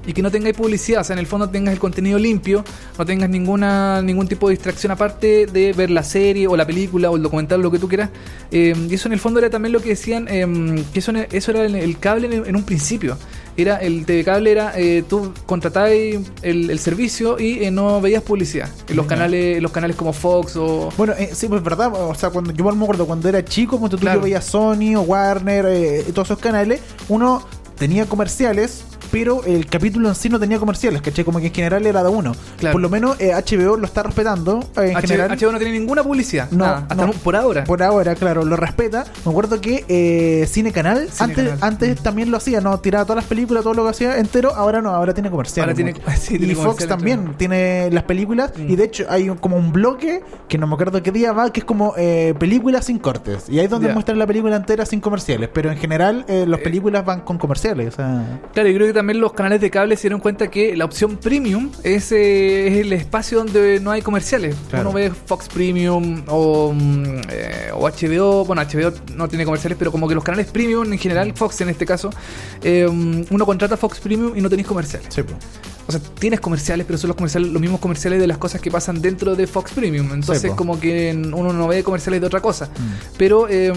[0.08, 2.64] y que no tengáis publicidad, o sea, en el fondo tengas el contenido limpio,
[2.98, 7.10] no tengas ninguna ningún tipo de distracción aparte de ver la serie o la película
[7.10, 8.10] o el documental, lo que tú quieras.
[8.52, 11.52] Eh, y eso en el fondo era también lo que decían, eh, que eso, eso
[11.52, 13.18] era el, cable en, en un principio.
[13.58, 18.22] Era el TV cable era eh, tú contratabas el, el servicio y eh, no veías
[18.22, 21.90] publicidad en los canales los canales como Fox o Bueno, eh, sí, pues verdad.
[21.94, 24.20] O sea, cuando yo me acuerdo cuando era chico, cuando tú Claro.
[24.20, 30.10] yo veía Sony o Warner, eh, todos esos canales, uno tenía comerciales pero el capítulo
[30.10, 31.24] en sí no tenía comerciales, ¿cachai?
[31.26, 32.34] Como que en general era de uno.
[32.58, 32.74] Claro.
[32.74, 34.60] Por lo menos eh, HBO lo está respetando.
[34.78, 35.38] eh, en H- general.
[35.38, 36.50] HBO no tiene ninguna publicidad.
[36.52, 37.12] No, nada, hasta no.
[37.14, 37.64] por ahora.
[37.64, 39.06] Por ahora, claro, lo respeta.
[39.26, 41.60] Me acuerdo que eh, Cine Canal, Cine antes, Canal.
[41.62, 42.78] antes también lo hacía, ¿no?
[42.80, 44.54] Tiraba todas las películas, todo lo que hacía entero.
[44.56, 45.64] Ahora no, ahora tiene comerciales.
[45.68, 46.14] Ahora tiene- ¿no?
[46.20, 48.52] sí, tiene y Fox también tiene las películas.
[48.58, 48.70] Mm.
[48.72, 51.52] Y de hecho, hay un- como un bloque que no me acuerdo qué día va,
[51.52, 53.46] que es como eh, películas sin cortes.
[53.50, 53.94] Y ahí es donde Ya.
[53.94, 55.50] muestran la película entera sin comerciales.
[55.54, 56.64] Pero en general, eh, las Eh.
[56.64, 57.94] películas van con comerciales.
[57.94, 60.76] O sea, Claro, yo creo que también los canales de cable se dieron cuenta que
[60.76, 64.56] la opción premium es, eh, es el espacio donde no hay comerciales.
[64.70, 64.90] Claro.
[64.90, 68.46] Uno ve Fox Premium o, mm, eh, o HBO.
[68.46, 71.70] Bueno, HBO no tiene comerciales, pero como que los canales premium en general, Fox en
[71.70, 72.10] este caso,
[72.64, 75.08] eh, uno contrata Fox Premium y no tenéis comerciales.
[75.14, 75.38] sí, pues.
[75.88, 78.72] O sea, tienes comerciales, pero son los comerciales, los mismos comerciales de las cosas que
[78.72, 80.12] pasan dentro de Fox Premium.
[80.14, 82.66] Entonces, Sí, como que uno no ve comerciales de otra cosa.
[82.66, 83.16] Mm.
[83.18, 83.72] Pero eh,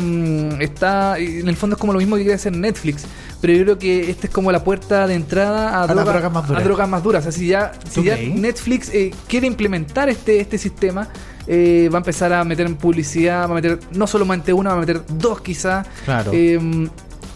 [0.61, 1.19] está.
[1.19, 3.05] En el fondo es como lo mismo que quiere hacer Netflix.
[3.41, 6.63] Pero yo creo que esta es como la puerta de entrada a, drogas más duras.
[6.63, 7.27] a drogas más duras.
[7.27, 8.17] Así ya, si ya.
[8.17, 11.09] Netflix eh, quiere implementar este, este sistema.
[11.47, 14.77] eh, va a empezar a meter en publicidad, va a meter no solamente una, va
[14.77, 15.87] a meter dos quizás.
[16.05, 16.31] Claro.
[16.35, 16.89] Eh,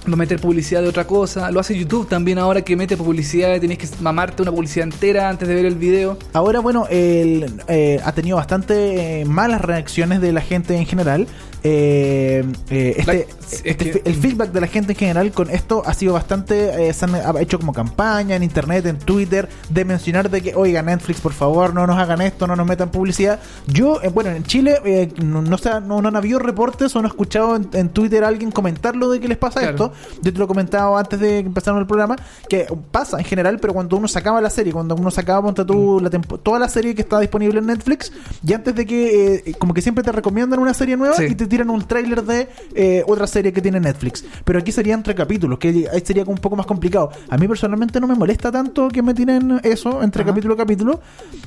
[0.09, 1.51] va a meter publicidad de otra cosa.
[1.51, 3.61] Lo hace YouTube también ahora que mete publicidad.
[3.61, 6.19] Tenés que mamarte una publicidad entera antes de ver el video.
[6.33, 11.27] Ahora, bueno, el, eh, ha tenido bastante eh, malas reacciones de la gente en general.
[11.65, 15.83] Eh, eh, este, es este que- el feedback de la gente en general con esto
[15.87, 16.89] ha sido bastante.
[16.89, 20.55] eh, se han ha hecho como campaña en internet, en Twitter, de mencionar de que,
[20.55, 23.39] oiga, Netflix, por favor, no nos hagan esto, no nos metan publicidad.
[23.69, 27.09] Yo, eh, bueno, en Chile eh, no, no, no, no han habido reportes o no
[27.09, 29.73] he escuchado en, en Twitter a alguien comentarlo de que les pasa Claro.
[29.75, 29.93] esto.
[30.23, 32.17] Yo te lo comentaba antes de que empezáramos el programa,
[32.49, 36.01] que pasa en general, pero cuando uno sacaba la serie, cuando uno sacaba, ponte tú,
[36.01, 38.13] la tempo- toda la serie que está disponible en Netflix,
[38.47, 41.25] y antes de que, eh, como que siempre te recomiendan una serie nueva Sí.
[41.31, 44.25] y te tiran un tráiler de eh, otra serie que tiene Netflix.
[44.45, 47.11] Pero aquí sería entre capítulos, que ahí sería un poco más complicado.
[47.29, 50.31] A mí personalmente no me molesta tanto que me tiren eso entre Ajá.
[50.31, 51.01] capítulo a capítulo,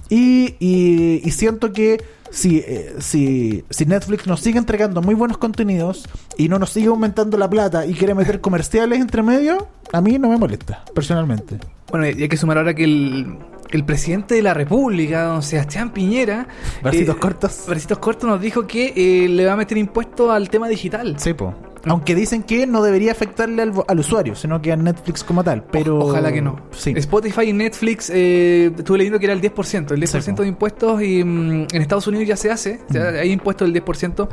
[0.10, 1.98] y, y- y siento que
[2.30, 6.88] si, eh, si, si Netflix nos sigue entregando muy buenos contenidos y no nos sigue
[6.88, 11.58] aumentando la plata y quiere meter comerciales entre medio, a mí no me molesta, personalmente.
[11.90, 13.38] Bueno, y hay que sumar ahora que el,
[13.76, 16.48] el presidente de la República, don Sebastián Piñera,
[16.82, 17.64] Bracitos eh, cortos.
[17.68, 21.16] Bracitos cortos nos dijo que eh, le va a meter impuesto al tema digital.
[21.20, 21.54] Sí, po.
[21.88, 25.64] Aunque dicen que no debería afectarle al, al usuario, sino que a Netflix como tal.
[25.72, 26.60] Pero Ojalá que no.
[26.72, 26.94] Sí.
[26.96, 30.42] Spotify y Netflix, eh, estuve leyendo que era el 10%, el 10% Sí, po.
[30.42, 33.16] de impuestos y mm, en Estados Unidos ya se hace, o sea, Mm.
[33.22, 34.28] hay impuestos del 10%,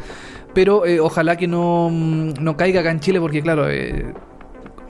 [0.55, 4.15] pero eh, ojalá que no, mm, no caiga acá en Chile porque claro, eh,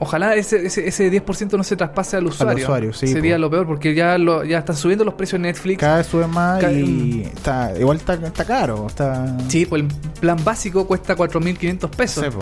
[0.03, 2.63] ojalá ese, ese, ese 10% no se traspase al usuario.
[2.63, 5.79] usuario, sí, Sería lo peor porque ya, lo, ya están subiendo los precios en Netflix.
[5.79, 8.85] Cada vez sube más y está, igual está, está caro.
[8.87, 9.35] Está...
[9.47, 9.87] Sí, pues el
[10.19, 12.39] plan básico cuesta 4.500 pesos Sí,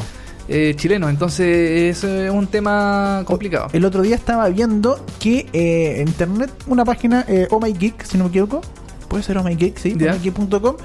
[0.47, 3.67] eh, chilenos, entonces es un tema complicado.
[3.71, 8.17] El otro día estaba viendo que eh, internet, una página, eh, Oh My Geek, si
[8.17, 8.61] no me equivoco,
[9.07, 10.11] puede ser Oh My Geek, sí, Ya.
[10.13, 10.75] ohmygeek.com,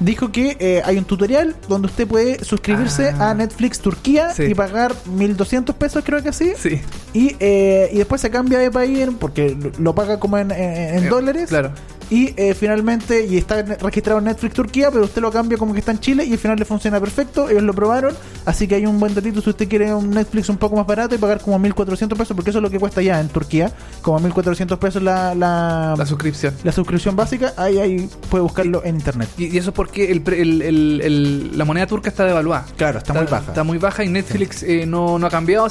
[0.00, 3.30] dijo que eh, hay un tutorial donde usted puede suscribirse Ah.
[3.30, 4.44] a Netflix Turquía Sí.
[4.44, 6.80] y pagar 1200 pesos, creo que sí, Sí,
[7.14, 10.60] y, eh, y después se cambia de país porque lo- paga como en, en-
[10.98, 11.48] en Eh, dólares.
[11.48, 11.72] Claro.
[12.10, 15.78] Y eh, finalmente, y está registrado en Netflix Turquía, pero usted lo cambia como que
[15.78, 17.48] está en Chile y al final le funciona perfecto.
[17.48, 20.56] Ellos lo probaron, así que hay un buen datito si usted quiere un Netflix un
[20.56, 23.20] poco más barato y pagar como 1400 pesos, porque eso es lo que cuesta ya
[23.20, 26.52] en Turquía, como 1400 pesos la, la, La suscripción.
[26.64, 27.52] la suscripción básica.
[27.56, 29.28] Ahí, ahí puede buscarlo en internet.
[29.38, 32.66] Y, eso es porque el, el- el- la moneda turca está devaluada.
[32.76, 33.44] Claro, está, muy baja.
[33.48, 35.68] Está muy baja y Netflix eh, no, no ha cambiado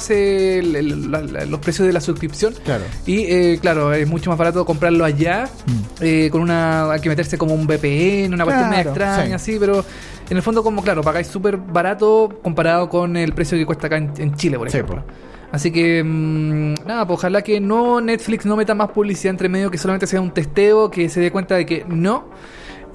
[0.62, 2.54] la- los precios de la suscripción.
[2.64, 2.84] Claro.
[3.06, 6.02] Y eh, claro, es mucho más barato comprarlo allá Mm.
[6.30, 6.90] Con una.
[6.92, 9.52] Hay que meterse como un VPN, una cuestión media extraña, sí.
[9.52, 9.84] así, pero
[10.28, 13.96] en el fondo, como claro, pagáis súper barato comparado con el precio que cuesta acá
[13.96, 15.04] en, en Chile, por Sí, ejemplo.
[15.52, 19.70] Así que, mm, nada, pues ojalá que no Netflix no meta más publicidad entre medio,
[19.70, 22.26] que solamente sea un testeo, que se dé cuenta de que no.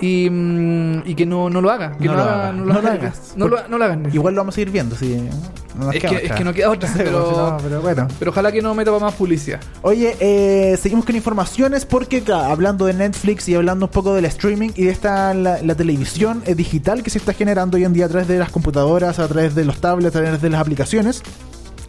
[0.02, 1.98] Y, mm, y que no, no lo haga.
[1.98, 2.54] Que No no, lo haga, haga.
[2.54, 2.92] no lo haga.
[2.94, 3.34] hagas.
[3.36, 4.10] No lo, no lo.
[4.10, 4.96] Igual lo vamos a seguir viendo,
[5.78, 8.08] nos Es que, es que no queda otra, pero, pues, pero bueno.
[8.18, 9.60] pero ojalá que no meta más publicidad.
[9.82, 14.26] Oye, eh, seguimos con informaciones porque claro, hablando de Netflix y hablando un poco del
[14.26, 17.94] streaming y de esta la, la televisión eh, digital que se está generando hoy en
[17.94, 20.62] día a través de las computadoras, a través de los tablets, a través de las
[20.62, 21.22] aplicaciones.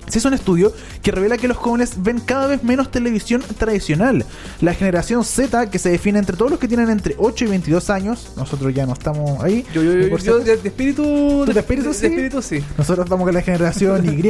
[0.08, 4.24] Se hizo un estudio que revela que los jóvenes ven cada vez menos televisión tradicional.
[4.60, 7.90] La generación Z, que se define entre todos los que tienen entre 8 y 22
[7.90, 9.64] años, nosotros ya no estamos ahí.
[9.72, 11.02] Yo, yo, yo, yo de, de espíritu.
[11.46, 12.06] ¿Tú de espíritu de, sí?
[12.06, 12.64] espíritu sí.
[12.78, 14.22] Nosotros estamos con la generación Y,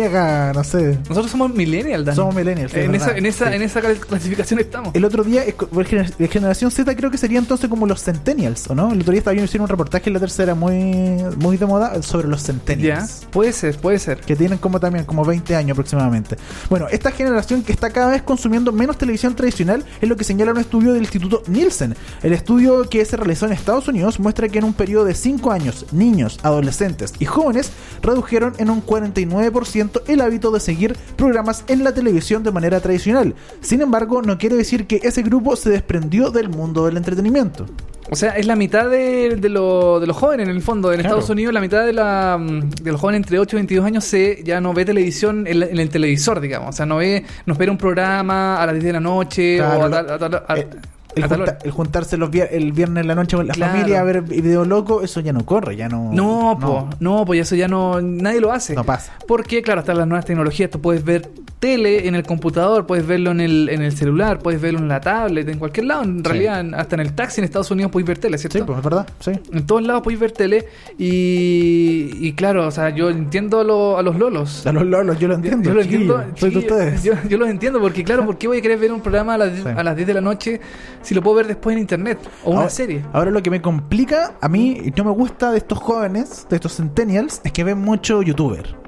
[0.54, 0.98] no sé.
[1.08, 2.16] Nosotros somos millennials, Dani.
[2.16, 3.54] Somos millennials, En esa, en, esa, sí.
[3.56, 4.94] en esa clasificación estamos.
[4.94, 5.42] El otro día,
[6.18, 8.92] la generación Z creo que sería entonces como los Centennials, ¿o no?
[8.92, 12.02] El otro día estaba viendo hicieron un reportaje en la tercera muy, muy de moda
[12.02, 13.26] sobre los Ya, Centennials.
[13.30, 14.18] puede ser, puede ser.
[14.20, 16.36] Que tienen como también como 20 años año aproximadamente.
[16.70, 20.52] Bueno, esta generación que está cada vez consumiendo menos televisión tradicional es lo que señala
[20.52, 21.94] un estudio del Instituto Nielsen.
[22.22, 25.50] El estudio que se realizó en Estados Unidos muestra que en un periodo de 5
[25.52, 27.70] años, niños, adolescentes y jóvenes
[28.02, 33.34] redujeron en un 49% el hábito de seguir programas en la televisión de manera tradicional.
[33.60, 37.66] Sin embargo, no quiere decir que ese grupo se desprendió del mundo del entretenimiento.
[38.08, 40.92] O sea, es la mitad de, de, lo- de los jóvenes en el fondo.
[40.92, 41.16] En Claro.
[41.16, 44.04] Estados Unidos, la mitad de, la, mm, de los jóvenes entre 8 y 22 años
[44.04, 46.68] se, ya no ve televisión en, la- en el televisor, digamos.
[46.68, 49.80] O sea, no ve, no espera un programa a las 10 de la noche Claro,
[49.80, 50.68] o a tal- a tal- a- Eh,
[51.16, 53.54] el, a tal junta- el juntarse los vier- el viernes en la noche con la
[53.54, 53.72] Claro.
[53.72, 56.10] familia a ver video loco, eso ya no corre, ya no.
[56.12, 58.74] No, no, pues eso ya no, nadie lo hace.
[58.74, 59.14] No pasa.
[59.26, 60.70] Porque, claro, están las nuevas tecnologías.
[60.70, 64.60] Tú puedes ver tele en el computador, puedes verlo en el, en el celular, puedes
[64.60, 66.02] verlo en la tablet, en cualquier lado.
[66.04, 68.58] En realidad, hasta en el taxi en Estados Unidos puedes ver tele, ¿cierto?
[68.58, 69.32] Sí, pues es verdad, sí.
[69.52, 70.66] En todos lados podéis ver tele
[70.98, 74.66] y, y claro, o sea, yo entiendo a, lo- a los lolos.
[74.66, 75.68] A los lolos, yo lo entiendo.
[75.68, 77.02] yo lo entiendo, soy de ustedes.
[77.02, 79.38] Yo, yo los entiendo porque, claro, ¿por qué voy a querer ver un programa a
[79.38, 79.70] las, 10 Sí.
[79.76, 80.60] a las 10 de la noche
[81.02, 83.02] si lo puedo ver después en internet o una serie?
[83.12, 86.56] Ahora lo que me complica, a mí y no me gusta de estos jóvenes, de
[86.56, 88.85] estos centennials, es que ven mucho youtuber.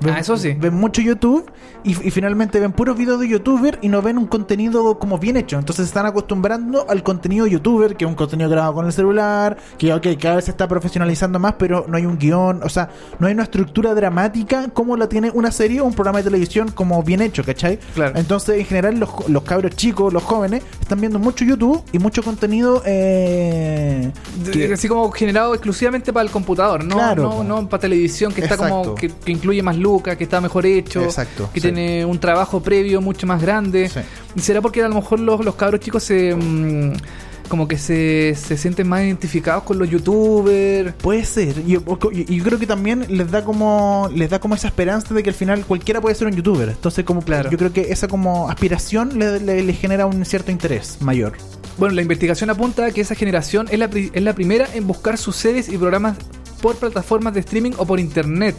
[0.00, 0.54] Ven, Ah, eso sí.
[0.58, 1.50] Ven mucho YouTube
[1.84, 5.36] y, y finalmente ven puros videos de youtuber y no ven un contenido como bien
[5.36, 5.58] hecho.
[5.58, 9.56] Entonces se están acostumbrando al contenido youtuber, que es un contenido grabado con el celular,
[9.78, 12.90] que ok, cada vez se está profesionalizando más, pero no hay un guion, o sea,
[13.18, 16.70] no hay una estructura dramática como la tiene una serie o un programa de televisión
[16.72, 17.78] como bien hecho, ¿cachai?
[17.94, 18.18] Claro.
[18.18, 22.22] Entonces, en general, los, los cabros chicos, los jóvenes, están viendo mucho YouTube y mucho
[22.22, 24.10] contenido eh,
[24.52, 28.40] que- Así como generado exclusivamente para el computador, no, Claro, no, no para televisión, que
[28.42, 28.82] está Exacto.
[28.82, 31.66] como que, que incluye más lucas, que está mejor hecho, Exacto, que sí.
[31.68, 33.88] tiene un trabajo previo mucho más grande.
[33.88, 34.00] Sí.
[34.34, 36.92] ¿Y será porque a lo mejor los, los cabros chicos se mm,
[37.48, 40.92] como que se, se sienten más identificados con los youtubers?
[40.94, 41.54] Puede ser.
[41.66, 41.82] Y yo,
[42.44, 45.64] creo que también les da como les da como esa esperanza de que al final
[45.64, 46.68] cualquiera puede ser un youtuber.
[46.70, 47.48] Entonces, como Claro.
[47.50, 51.34] yo creo que esa como aspiración le, le- le genera un cierto interés mayor.
[51.78, 55.16] Bueno, la investigación apunta a que esa generación es la, es la primera en buscar
[55.18, 56.16] sus series y programas
[56.62, 58.56] por plataformas de streaming o por internet.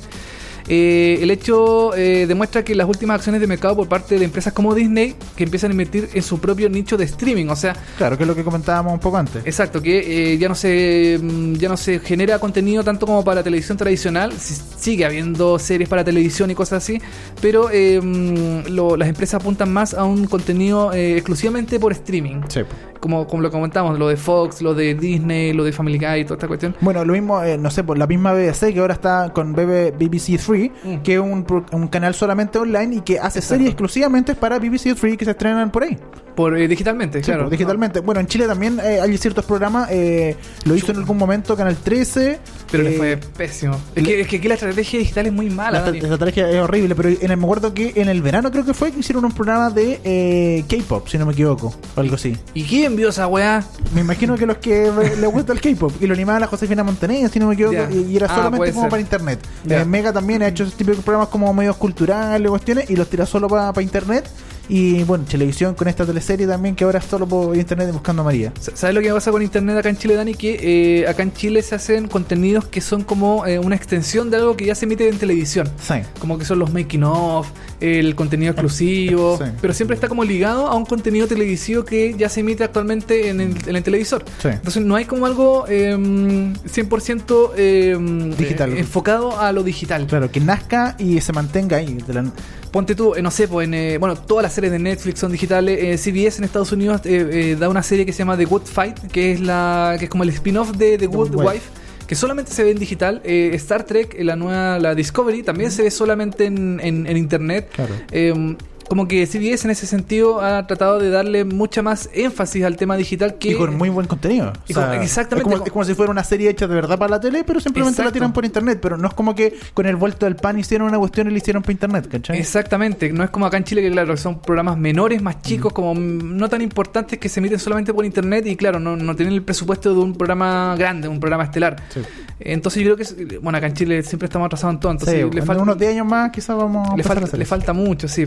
[0.69, 4.51] Eh, el hecho eh, demuestra que las últimas acciones de mercado por parte de empresas
[4.53, 8.17] como Disney que empiezan a invertir en su propio nicho de streaming, o sea, Claro,
[8.17, 9.45] que es lo que comentábamos un poco antes.
[9.45, 13.35] exacto, que eh, ya no se mm, ya no se genera contenido tanto como para
[13.35, 16.99] la televisión tradicional, si- sigue habiendo series para televisión y cosas así,
[17.41, 22.41] pero eh, mm, lo- las empresas apuntan más a un contenido eh, exclusivamente por streaming
[22.49, 22.61] Sí.
[22.99, 26.35] como, como lo comentamos, lo de Fox, lo de Disney, lo de Family Guy, toda
[26.35, 26.75] esta cuestión.
[26.81, 29.91] Bueno, lo mismo, eh, no sé, por la misma BBC que ahora está con BB
[29.97, 30.97] BBC 3, Mm.
[31.03, 33.55] que es un, un canal solamente online y que hace Exacto.
[33.55, 35.97] series exclusivamente para BBC 3 que se estrenan por ahí.
[36.37, 37.49] Por eh, digitalmente, Sí, claro.
[37.49, 37.99] digitalmente.
[37.99, 41.75] Bueno, en Chile también eh, hay ciertos programas, eh, lo hizo en algún momento Canal
[41.77, 42.37] 13.
[42.69, 43.75] Pero le eh, fue pésimo.
[43.95, 45.81] Es que, es que aquí la estrategia digital es muy mala.
[45.81, 48.75] La, estrategia es horrible, pero en el, me acuerdo que en el verano creo que
[48.75, 52.37] fue que hicieron un programa de eh, K-pop, si no me equivoco, o algo así.
[52.53, 53.63] ¿Y quién vio esa weá?
[53.95, 57.29] Me imagino que los que les gusta el K-pop y lo animaba la Josefina Montenegro,
[57.29, 58.89] si no me equivoco, y, y era Ah, solamente como ser.
[58.91, 59.39] para internet.
[59.67, 63.25] Eh, Mega también ha hecho esos típicos programas como medios culturales, cuestiones, y los tira
[63.25, 64.29] solo para internet.
[64.69, 68.25] Y bueno, televisión con esta teleserie también que ahora es solo por internet buscando a
[68.25, 68.51] María.
[68.59, 70.33] Sa- ¿Sabes lo que pasa con internet acá en Chile, Dani?
[70.33, 74.37] Que eh, acá en Chile se hacen contenidos que son como eh, una extensión de
[74.37, 75.69] algo que ya se emite en televisión.
[75.81, 75.95] Sí.
[76.19, 77.47] Como que son los making of,
[77.79, 79.45] el contenido exclusivo, Sí.
[79.61, 83.39] pero siempre está como ligado a un contenido televisivo que ya se emite actualmente en
[83.41, 84.25] el, en el televisor.
[84.41, 84.49] Sí.
[84.49, 87.97] Entonces no hay como algo eh, 100% eh,
[88.37, 88.73] Digital.
[88.73, 90.05] eh, enfocado a lo digital.
[90.07, 91.97] Claro, que nazca y se mantenga ahí.
[92.05, 92.31] de la-
[92.77, 95.31] Ponte tú, eh, no sé, pues en, eh, bueno, todas las series de Netflix son
[95.31, 95.79] digitales.
[95.81, 98.99] eh, CBS en Estados Unidos eh, da una serie que se llama The Good Fight,
[99.11, 101.47] que es la que es como el spin-off de The Good Wife.
[101.53, 101.65] Wife.
[102.05, 103.19] Que solamente se ve en digital.
[103.23, 107.67] Eh, Star Trek, la nueva, la Discovery, también se ve solamente en, en- en internet.
[107.75, 107.95] Claro.
[108.11, 108.55] Eh,
[108.87, 112.95] como que CBS en ese sentido ha tratado de darle mucha más énfasis al tema
[112.95, 114.53] digital que Y con muy buen contenido.
[114.73, 117.19] Con- exactamente, Es como, es como si fuera una serie hecha de verdad para la
[117.19, 118.79] tele, pero simplemente la tiran por internet.
[118.81, 121.37] Pero no es como que con el vuelto del pan hicieron una cuestión y la
[121.37, 122.37] hicieron por internet, ¿cachai?
[122.39, 125.93] Exactamente, no es como acá en Chile que claro, son programas menores, más chicos, como
[125.93, 129.33] mm, no tan importantes que se emiten solamente por internet y claro, no, no tienen
[129.33, 131.75] el presupuesto de un programa grande, un programa estelar.
[131.89, 132.01] Sí.
[132.39, 135.29] Entonces yo creo que, bueno, acá en Chile siempre estamos atrasados en todo, entonces Sí,
[135.33, 137.73] le, en falta, unos 10 años más quizás vamos a le, a falta, le falta
[137.73, 138.25] mucho, sí.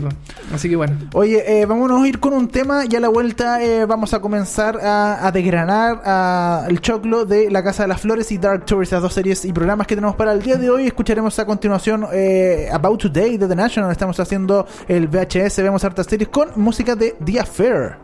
[0.53, 0.97] Así que bueno.
[1.13, 4.19] Oye, eh, vámonos a ir con un tema y a la vuelta eh, vamos a
[4.19, 8.65] comenzar a, a desgranar a el choclo de La Casa de las Flores y Dark
[8.65, 10.87] Tourist, las dos series y programas que tenemos para el día de hoy.
[10.87, 13.91] Escucharemos a continuación eh, About Today de The National.
[13.91, 17.95] Estamos haciendo el VHS, vemos hartas series con música de The Affair.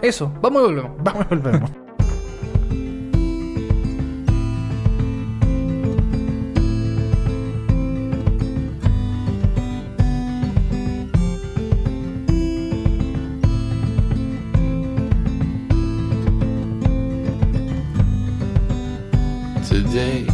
[0.00, 0.92] Eso, vamos y volvemos.
[1.02, 1.83] Vamos y volvemos.
[19.94, 20.33] Today.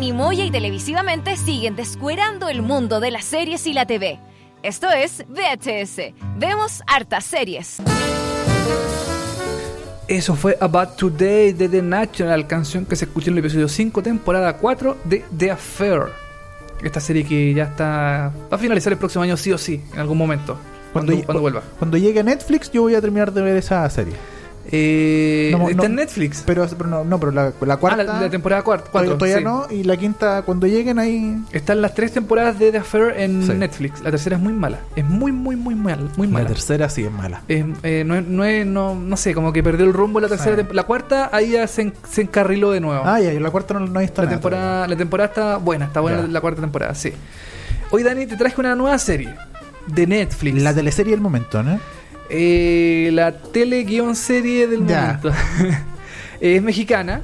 [0.00, 4.18] Dani Moya y televisivamente siguen descuerando el mundo de las series y la TV.
[4.62, 6.14] Esto es VHS.
[6.38, 7.76] Vemos hartas series.
[10.08, 14.02] Eso fue About Today de The National, canción que se escuchó en el episodio 5,
[14.02, 16.04] temporada 4 de The Affair.
[16.82, 18.32] Esta serie que ya está.
[18.50, 20.56] Va a finalizar el próximo año, sí o sí, en algún momento.
[20.94, 21.62] Cuando, lle- cuando vuelva.
[21.78, 24.14] Cuando llegue a Netflix, yo voy a terminar de ver esa serie.
[24.72, 26.42] Eh, No, está no, en Netflix.
[26.46, 28.04] Pero, pero no, no, pero la, la Ah, cuarta.
[28.04, 28.90] la, la temporada 4.
[28.90, 29.66] todavía todavía no.
[29.70, 31.38] Y la quinta, cuando lleguen ahí.
[31.52, 33.52] Están las tres temporadas de The Affair en Sí.
[33.54, 34.00] Netflix.
[34.02, 34.78] La tercera es muy mala.
[34.96, 36.10] Es muy, muy, muy mal.
[36.16, 36.46] Muy La mala.
[36.48, 37.42] tercera sí es mala.
[37.48, 40.56] Eh, eh, no, no, es- no, no sé, como que perdió el rumbo la tercera.
[40.56, 40.68] Sí.
[40.72, 43.02] La cuarta, ahí ya se, en- se encarriló de nuevo.
[43.04, 45.86] Ah, ya, la cuarta no, no he visto la, nada temporada, la temporada está buena,
[45.86, 46.26] está buena Ya.
[46.28, 47.12] la cuarta temporada, sí.
[47.90, 49.34] Hoy, Dani, te traje una nueva serie
[49.86, 50.62] de Netflix.
[50.62, 51.80] La teleserie del momento, ¿no?
[52.30, 55.18] Eh, la tele-serie del Ya.
[55.22, 55.32] momento.
[56.40, 57.22] es mexicana.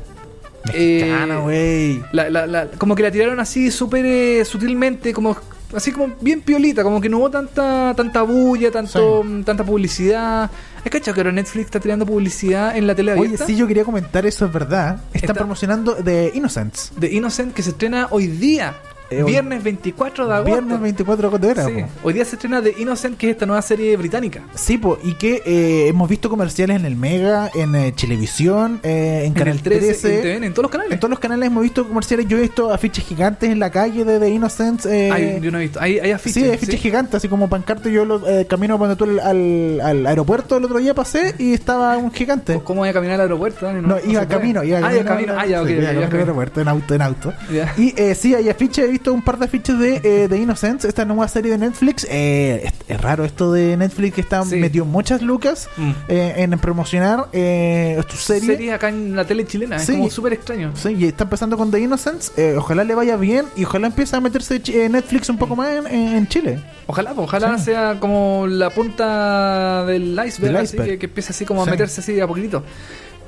[0.67, 2.03] Mexicana, Eh, güey.
[2.13, 5.37] La- como que la tiraron así súper eh, sutilmente, como
[5.75, 10.51] así como bien piolita, como que no hubo tanta tanta bulla, tanto, tanta publicidad.
[10.85, 13.47] ¿Has cachado que ahora Netflix está tirando publicidad en la tele Oye, abierta?
[13.47, 14.97] sí, yo quería comentar eso, es verdad.
[15.13, 16.93] Están Está- promocionando The Innocents.
[16.97, 18.75] De Innocent que se estrena hoy día.
[19.09, 20.53] Eh, Viernes 24 de agosto.
[20.53, 21.69] Viernes 24 de agosto.
[21.69, 21.85] Sí.
[22.03, 24.43] Hoy día se estrena The Innocent, que es esta nueva serie británica.
[24.55, 29.21] Sí, po, y que eh, hemos visto comerciales en el Mega, en eh, Televisión, eh,
[29.21, 30.15] en, En Canal el 13, 13.
[30.17, 30.93] en TVN, en todos los canales.
[30.95, 32.27] En todos los canales hemos visto comerciales.
[32.27, 34.87] Yo he visto afiches gigantes en la calle de The Innocents.
[34.87, 35.81] Eh, Hay- yo no he visto.
[35.81, 36.43] Hay, hay afiches.
[36.43, 37.93] sí, hay afiches gigantes, así como pancarte.
[37.93, 41.53] Yo lo, eh, camino cuando tú al, al, al aeropuerto el otro día pasé y
[41.53, 42.61] estaba un gigante.
[42.65, 43.73] ¿Cómo voy a caminar al aeropuerto?
[43.73, 45.35] No, se iba camino, iba Ah, iba camino.
[45.39, 45.69] Ah, ya, ok.
[45.69, 47.33] Sí, ya, iba camino ya, al aeropuerto, en auto, en auto.
[47.53, 47.73] Ya.
[47.77, 51.05] Y sí, hay afiches, he visto un par de afiches de, eh, de Innocence, esta
[51.05, 52.07] nueva serie de Netflix.
[52.11, 54.57] Eh, es, es raro esto de Netflix que está Sí.
[54.57, 55.91] metió muchas lucas Mm.
[56.09, 58.47] eh, en promocionar eh, tu serie.
[58.57, 59.79] Series acá en la tele chilena.
[59.79, 59.93] Sí.
[59.93, 60.73] Es como súper extraño.
[60.75, 62.57] Sí, y está empezando con The Innocence.
[62.57, 66.27] ojalá le vaya bien y ojalá empiece a meterse Netflix un poco más en, en
[66.29, 66.59] Chile.
[66.87, 67.67] Ojalá, pues, ojalá Sí.
[67.67, 70.91] sea como la punta del iceberg, Del así iceberg.
[70.93, 72.63] que, que empiece así como a meterse así a poquitito.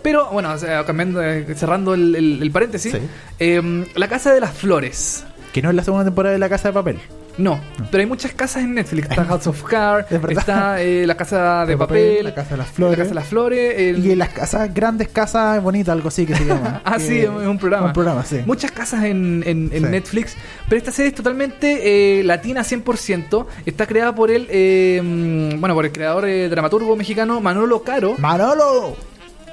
[0.02, 1.20] Pero, bueno, o sea, cambiando,
[1.56, 2.98] cerrando el, el- el paréntesis, Sí.
[3.40, 5.24] eh, la Casa de las Flores.
[5.52, 6.98] Que no es la segunda temporada de La Casa de Papel.
[7.38, 7.60] No,
[7.92, 9.08] pero hay muchas casas en Netflix.
[9.10, 12.50] Está House of Cards, Es está eh, la Casa de, De papel, Papel, La Casa
[12.50, 12.98] de las Flores.
[12.98, 13.74] La Casa de las Flores.
[13.78, 16.82] el- Y en las casas, grandes casas bonitas, algo así que se llama.
[16.84, 17.86] Ah, Que- sí, es un programa.
[17.86, 18.40] Un programa, sí.
[18.44, 19.88] Muchas casas en, en- en Sí.
[19.88, 20.36] Netflix,
[20.68, 23.46] pero esta serie es totalmente eh, latina 100%.
[23.66, 28.16] Está creada por el, eh, mm, bueno, por el creador eh, dramaturgo mexicano Manolo Caro.
[28.18, 28.96] ¡Manolo!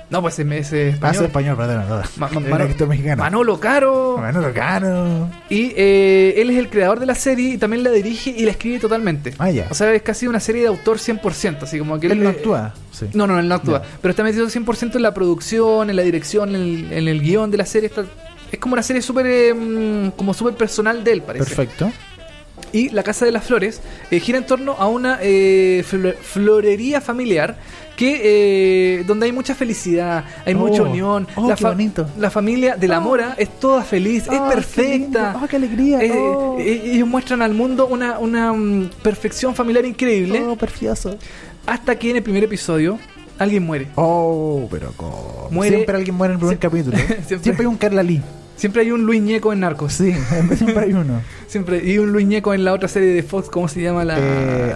[0.09, 1.15] No, pues es, es Ah, español.
[1.15, 1.81] soy español, perdón.
[1.83, 2.03] perdón.
[2.17, 3.23] Ma- ma- Era Mano- que estoy mexicano.
[3.23, 4.17] Manolo Caro.
[4.19, 5.29] Manolo Caro.
[5.49, 8.51] Y eh, él es el creador de la serie y también la dirige y la
[8.51, 9.33] escribe totalmente.
[9.39, 9.67] Ah, ya.
[9.69, 12.73] O sea, es casi una serie de autor 100%, así como que Él no actúa.
[12.91, 13.07] Sí.
[13.13, 13.81] No, no, él no actúa.
[14.01, 17.51] Pero está metido 100% en la producción, en la dirección, en el, en el guion
[17.51, 17.87] de la serie.
[17.89, 18.05] Está-
[18.51, 21.45] es como una serie súper eh, como súper personal de él, parece.
[21.45, 21.91] Perfecto.
[22.75, 26.99] Y La Casa de las Flores eh, gira en torno a una eh, flo- florería
[26.99, 27.55] familiar
[27.95, 28.19] que
[28.99, 30.57] eh, donde hay mucha felicidad, hay Oh.
[30.57, 31.25] mucha unión.
[31.37, 32.05] Oh, la, qué bonito.
[32.19, 35.37] la familia de la Mora es toda feliz, es perfecta.
[35.41, 36.01] qué qué alegría.
[36.03, 36.57] Eh, Oh.
[36.59, 40.57] eh, ellos muestran al mundo una, una mm, perfección familiar increíble Oh,
[41.65, 42.99] hasta que en el primer episodio
[43.39, 43.87] alguien muere.
[43.95, 45.47] Oh, pero ¿cómo?
[45.51, 46.97] Muere- Siempre alguien muere en el primer capítulo.
[46.97, 48.21] Siempre- Siempre, hay un Carla Lee.
[48.55, 49.93] Siempre hay un Luis Ñeco en Narcos.
[49.93, 50.13] Sí,
[50.55, 51.21] siempre hay uno.
[51.47, 51.81] Siempre.
[51.83, 54.03] Y un Luis Ñeco en la otra serie de Fox, ¿cómo se llama?
[54.05, 54.73] la Eh,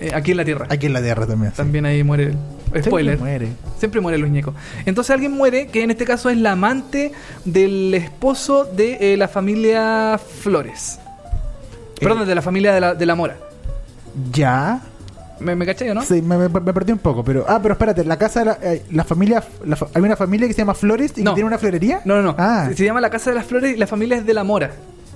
[0.00, 0.66] eh, Aquí en la Tierra.
[0.68, 1.52] Aquí en la Tierra también.
[1.52, 1.56] sí.
[1.58, 2.34] También ahí muere.
[2.70, 3.18] Siempre Spoiler.
[3.18, 3.48] muere.
[3.78, 4.54] Siempre muere Luis Ñeco.
[4.86, 7.12] Entonces alguien muere, que en este caso es la amante
[7.44, 10.98] del esposo de eh, la familia Flores.
[12.00, 13.36] Perdón, de la familia de la, de la Mora.
[14.32, 14.80] Ya.
[15.40, 16.02] ¿Me, me caché no?
[16.02, 17.44] Sí, me, me- me perdí un poco, pero.
[17.48, 19.42] Ah, pero espérate, la casa de la, eh, la familia.
[19.64, 21.32] la hay una familia que se llama Flores y No.
[21.32, 22.00] que tiene una florería.
[22.04, 22.34] No, no, no.
[22.38, 24.44] Ah, Se, se llama La Casa de las Flores y la familia es de la
[24.44, 24.70] Mora.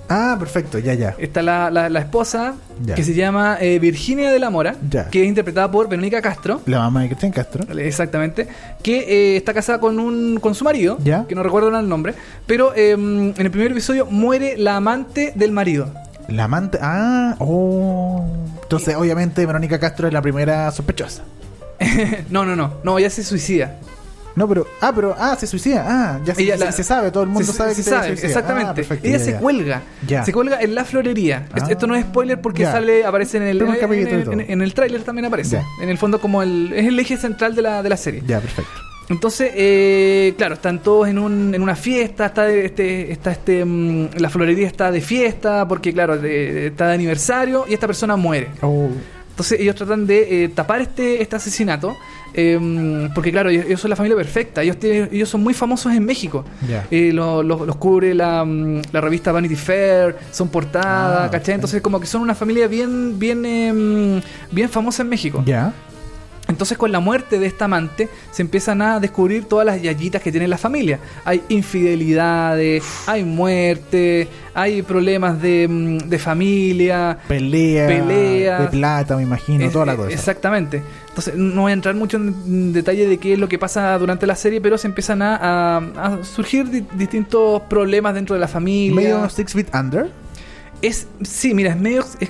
[0.09, 1.15] ah perfecto, ya, ya.
[1.17, 2.55] Está la, la- la esposa,
[2.85, 2.93] Ya.
[2.95, 5.09] que se llama eh, Virginia de la Mora, Ya.
[5.09, 6.61] que es interpretada por Verónica Castro.
[6.67, 7.63] La mamá de Cristian Castro.
[7.77, 8.47] Exactamente.
[8.83, 11.25] Que eh, está casada con un con su marido, Ya.
[11.27, 12.13] que no recuerdo el nombre.
[12.45, 15.89] Pero eh, en el primer episodio muere la amante del marido.
[16.29, 16.77] La amante.
[16.81, 18.25] Ah, oh.
[18.63, 21.23] Entonces, obviamente, Verónica Castro es la primera sospechosa.
[22.29, 22.75] no, no, no.
[22.83, 23.77] No, ella se suicida.
[24.35, 24.67] No, pero.
[24.81, 25.15] Ah, pero.
[25.17, 25.85] Ah, se suicida.
[25.87, 27.89] Ah, ya se, se- la- se sabe, todo el mundo se, sabe se que se
[27.89, 28.27] sabe, suicida.
[28.27, 28.71] exactamente.
[28.71, 29.39] Ah, perfecto, ella ya, se ya.
[29.39, 29.81] cuelga.
[30.07, 30.25] Ya.
[30.25, 31.47] Se cuelga en la florería.
[31.53, 31.65] Ah.
[31.69, 33.69] Esto no es spoiler porque sale, aparece en el, en,
[34.07, 34.33] en- todo.
[34.33, 35.61] en- en el tráiler también aparece.
[35.81, 38.23] En el fondo como el es el eje central de la, de la serie.
[38.27, 38.71] Ya, perfecto.
[39.09, 44.09] Entonces, eh, claro, están todos en, un, en una fiesta, está este, está este, mm,
[44.17, 48.49] la florería está de fiesta, porque claro, de- está de aniversario y esta persona muere.
[48.61, 48.89] Oh.
[49.29, 51.93] Entonces ellos tratan de eh, tapar este, este asesinato,
[52.33, 55.93] eh, porque claro, ellos, ellos son la familia perfecta, ellos, tienen- ellos son muy famosos
[55.93, 56.45] en México.
[56.67, 56.87] Ya.
[56.89, 61.55] Eh, lo- lo- los cubre la, mm, la revista Vanity Fair, son portadas, Ah, ¿cachai?
[61.55, 65.43] Entonces como que son una familia bien, bien, em, bien famosa en México.
[65.45, 65.73] Ya.
[66.47, 70.31] Entonces con la muerte de esta amante se empiezan a descubrir todas las yayitas que
[70.31, 70.99] tiene la familia.
[71.23, 77.17] Hay infidelidades, hay muerte, hay problemas de, mm, de familia.
[77.27, 77.87] Pelea.
[77.87, 78.61] Pelea.
[78.61, 80.11] De plata, me imagino, Es- toda la eh, cosa.
[80.11, 80.83] Exactamente.
[81.09, 84.27] Entonces no voy a entrar mucho en detalle de qué es lo que pasa durante
[84.27, 88.47] la serie, pero se empiezan a, a- a surgir di- distintos problemas dentro de la
[88.47, 88.95] familia.
[88.95, 90.09] Medio Six Feet Under.
[90.81, 92.05] Es, sí, mira, es medio.
[92.19, 92.29] Es,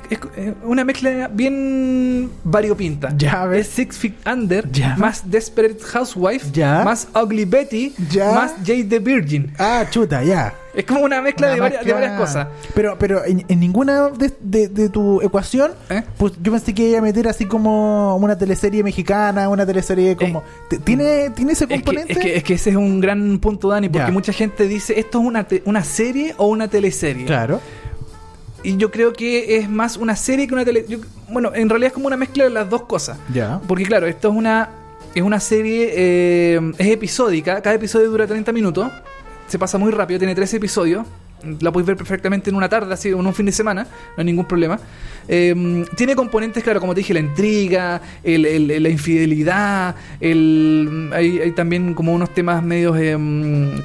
[0.64, 3.14] una mezcla bien variopinta.
[3.18, 3.62] Ya, a ver.
[3.62, 4.96] Es Six Feet Under, Ya.
[4.98, 6.84] más Desperate Housewife, Ya.
[6.84, 8.32] más Ugly Betty, Ya.
[8.32, 9.52] más Jade the Virgin.
[9.60, 10.54] Ah, chuta, ya.
[10.74, 12.48] Es como una mezcla, Una de, varias, de varias cosas.
[12.74, 16.04] Pero, pero en, en ninguna de, de- de tu ecuación, ¿Eh?
[16.18, 20.44] pues yo pensé que iba a meter así como una teleserie mexicana, una teleserie como.
[20.70, 22.12] ¿T- ¿Tiene, ¿tiene ese Es que, componente?
[22.14, 24.12] es, que, es que ese es un gran punto, Dani, porque Ya.
[24.14, 27.26] mucha gente dice, ¿esto es una, te- una serie o una teleserie?
[27.26, 27.62] Claro.
[28.66, 30.86] Y yo creo que es más una serie que una tele...
[30.88, 31.00] yo-
[31.30, 33.18] bueno, en realidad es como una mezcla de las dos cosas.
[33.34, 33.60] Ya.
[33.68, 34.70] Porque claro, esto es una
[35.14, 38.92] es una serie eh, es episódica, cada episodio dura 30 minutos,
[39.48, 41.06] se pasa muy rápido, tiene 13 episodios.
[41.60, 44.26] La puedes ver perfectamente en una tarde, así, en un fin de semana, no hay
[44.26, 44.80] ningún problema.
[45.28, 51.40] Eh, tiene componentes, claro, como te dije, la intriga, el- el- la infidelidad, el, hay,
[51.40, 53.18] hay también como unos temas medios eh,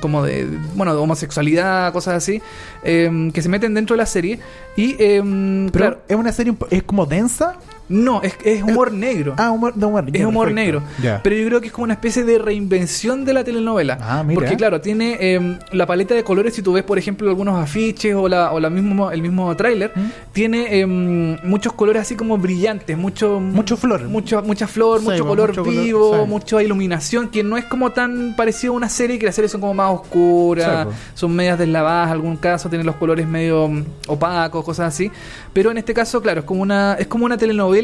[0.01, 2.43] como de, bueno, de homosexualidad, cosas así,
[2.85, 4.39] eh, que se meten dentro de la serie.
[4.77, 7.57] Y, Pero claro, es una serie es como densa.
[7.91, 9.34] No, es, es humor negro.
[9.36, 10.05] Ah, humor, de humor.
[10.12, 10.80] Es humor perfecto.
[11.01, 11.20] negro.
[11.22, 13.99] Pero yo creo que es como una especie de reinvención de la telenovela.
[14.01, 14.41] Ah, mira.
[14.41, 18.14] Porque claro, tiene eh, la paleta de colores, si tú ves, por ejemplo, algunos afiches
[18.14, 20.01] o, la, o la mismo, el mismo tráiler, ¿Mm?
[20.32, 23.41] tiene eh, muchos colores así como brillantes, mucho...
[23.41, 24.05] Mucho flor.
[24.05, 26.28] Mucho, mucha flor, Sí, mucho pues, color mucho color, vivo, sí.
[26.28, 29.61] mucha iluminación, que no es como tan parecido a una serie, que las series son
[29.61, 30.97] como más oscuras, Sí, pues.
[31.14, 35.11] son medias deslavadas, algún caso, tienen los colores medio mm, opacos, cosas así.
[35.53, 37.80] Pero en este caso, claro, es como una, es como una telenovela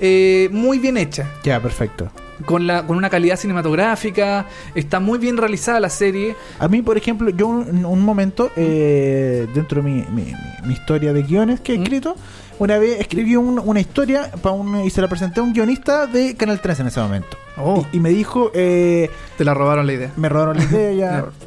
[0.00, 2.10] eh, muy bien hecha Ya, perfecto.
[2.46, 6.36] con, la, con una calidad cinematográfica, está muy bien realizada la serie.
[6.60, 11.22] A mí, por ejemplo, yo un, un momento, eh, dentro de mi, mi- historia de
[11.22, 11.82] guiones que he ¿Mm?
[11.82, 12.16] escrito,
[12.60, 16.06] una vez escribí un- una historia pa un, y se la presenté a un guionista
[16.06, 17.36] de Canal 13 en ese momento.
[17.56, 17.84] Oh.
[17.92, 20.12] Y, y me dijo, eh, Te la robaron la idea.
[20.16, 20.92] me robaron la idea,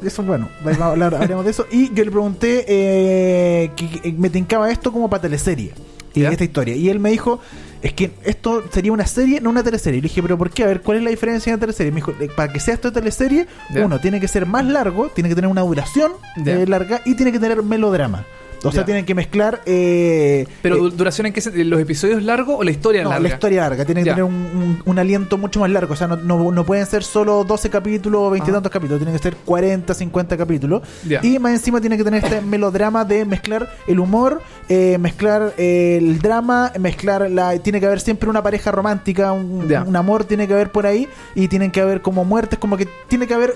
[0.02, 1.66] ya, eso bueno, vamos a hablar, hablemos de eso.
[1.70, 5.72] Y yo le pregunté eh, que, que me tincaba esto como para teleserie,
[6.14, 6.30] y ¿Ya?
[6.30, 6.74] esta historia.
[6.76, 7.40] Y él me dijo,
[7.82, 9.98] es que esto sería una serie, no una teleserie.
[9.98, 10.62] Y le dije, pero ¿por qué?
[10.62, 11.90] A ver, ¿cuál es la diferencia en una teleserie?
[11.90, 13.84] Me dijo, para que sea esto teleserie, ¿Ya?
[13.84, 16.54] uno, tiene que ser más largo, tiene que tener una duración ¿Ya?
[16.54, 18.24] eh, larga y tiene que tener melodrama.
[18.64, 19.60] O sea, tienen que mezclar...
[19.66, 23.28] eh, Pero eh, du- duración en qué ¿Los episodios largos o la historia no, larga?
[23.28, 24.14] la historia larga, tiene que Ya.
[24.14, 25.94] tener un, un- un aliento mucho más largo.
[25.94, 29.00] O sea, no, no, no pueden ser solo 12 capítulos o 20 y tantos capítulos,
[29.00, 30.82] tienen que ser 40, 50 capítulos.
[31.06, 31.20] Ya.
[31.22, 36.18] Y más encima tiene que tener este melodrama de mezclar el humor, eh, mezclar el
[36.20, 37.58] drama, mezclar la.
[37.58, 41.08] Tiene que haber siempre una pareja romántica, un, un amor tiene que haber por ahí,
[41.34, 43.54] y tienen que haber como muertes, como que tiene que haber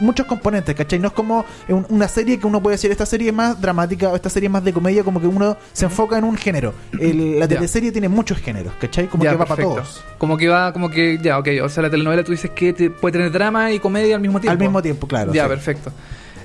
[0.00, 0.98] muchos componentes, ¿cachai?
[0.98, 4.08] No es como un- una serie que uno puede decir, esta serie es más dramática
[4.08, 6.74] o esta serie más de comedia, como que uno se enfoca en un género.
[6.98, 9.06] El- la teleserie tiene muchos géneros, ¿cachai?
[9.08, 9.74] Como que va para perfecto.
[9.74, 10.04] todos.
[10.18, 11.48] Como que va, como que, ya, ok.
[11.62, 14.40] O sea, la telenovela tú dices que te- puede tener drama y comedia al mismo
[14.40, 14.52] tiempo.
[14.52, 15.32] Al mismo tiempo, claro.
[15.32, 15.48] Ya, sí.
[15.48, 15.92] perfecto.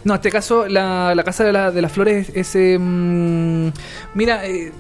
[0.03, 2.55] No, en este caso, la, la Casa de, la- de las Flores es.
[2.55, 2.77] eh,
[4.13, 4.71] mira, eh,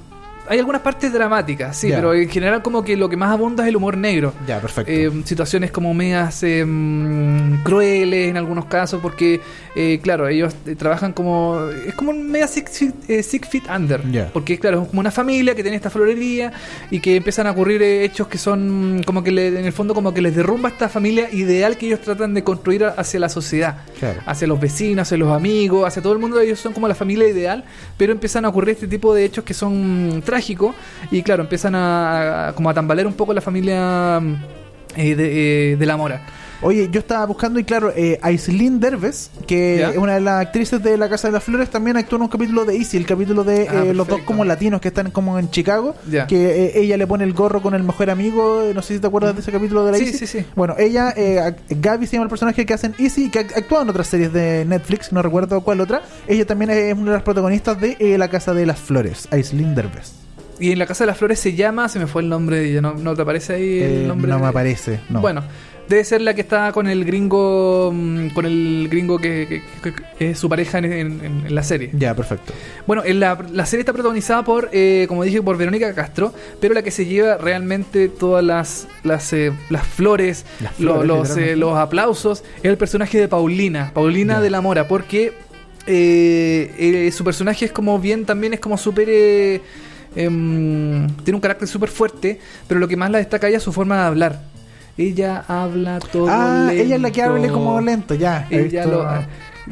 [0.49, 1.95] hay algunas partes dramáticas, sí, Ya.
[1.97, 4.33] pero en general, como que lo que más abunda es el humor negro.
[4.47, 4.91] Ya, perfecto.
[4.91, 6.65] Eh, situaciones como medias eh,
[7.63, 9.41] crueles en algunos casos, porque,
[9.75, 11.59] eh, claro, ellos eh, trabajan como.
[11.87, 14.01] Es como un media six, feet- eh, six feet under.
[14.11, 14.29] Ya.
[14.33, 16.51] Porque, claro, es como una familia que tiene esta florería
[16.91, 20.13] y que empiezan a ocurrir hechos que son como que le- en el fondo, como
[20.13, 24.19] que les derrumba esta familia ideal que ellos tratan de construir hacia la sociedad Claro.
[24.25, 26.39] hacia los vecinos, hacia los amigos, hacia todo el mundo.
[26.39, 27.63] Ellos son como la familia ideal,
[27.97, 30.21] pero empiezan a ocurrir este tipo de hechos que son mm,
[31.11, 34.35] y claro, empiezan a, a- como a tambalear un poco la familia mm,
[34.95, 36.25] eh, de, eh, de la Mora.
[36.61, 40.83] Oye, yo estaba buscando y claro, eh, Aislinn Derbez, que es una de las actrices
[40.83, 43.45] de La Casa de las Flores, también actuó en un capítulo de Easy, el capítulo
[43.45, 45.95] de Ah, eh, los dos como latinos que están como en Chicago,
[46.27, 48.99] que eh, ella le pone el gorro con el mejor amigo, eh, no sé si
[48.99, 50.17] te acuerdas de ese capítulo de la Sí, Easy.
[50.17, 50.45] sí, sí.
[50.53, 53.89] Bueno, ella, eh, Gaby se llama el personaje que hacen Easy, que ha actuado en
[53.91, 56.01] otras series de Netflix, no recuerdo cuál otra.
[56.27, 60.11] Ella también es una de las protagonistas de La Casa de las Flores, Aislinn Derbez.
[60.59, 62.69] Y en la Casa de las Flores se llama, se me fue el nombre de
[62.71, 64.29] ella, ¿no, no te aparece ahí el Eh, nombre?
[64.29, 65.21] no de- me aparece, no.
[65.21, 65.41] Bueno,
[65.87, 69.47] debe ser la que está con el gringo, mm, con el gringo que,
[69.81, 71.89] que- que- que es su pareja en, en- en la serie.
[71.93, 72.53] Ya, perfecto.
[72.85, 76.73] Bueno, en la, la serie está protagonizada por, eh, como dije, por Verónica Castro, pero
[76.73, 81.37] la que se lleva realmente todas las las, eh, las flores, Las lo- flores, los,
[81.37, 84.41] eh, los aplausos, es el personaje de Paulina, Paulina Ya.
[84.41, 85.31] de la Mora, porque
[85.87, 86.75] eh,
[87.07, 89.07] eh, su personaje es como bien, también es como súper...
[89.09, 89.61] eh,
[90.15, 93.71] em, tiene un carácter súper fuerte, pero lo que más la destaca ella es su
[93.73, 94.41] forma de hablar.
[94.97, 96.83] Ella habla todo Ah, lento.
[96.83, 98.47] ella es la que hable como lento, ya.
[98.49, 99.07] Ella lo-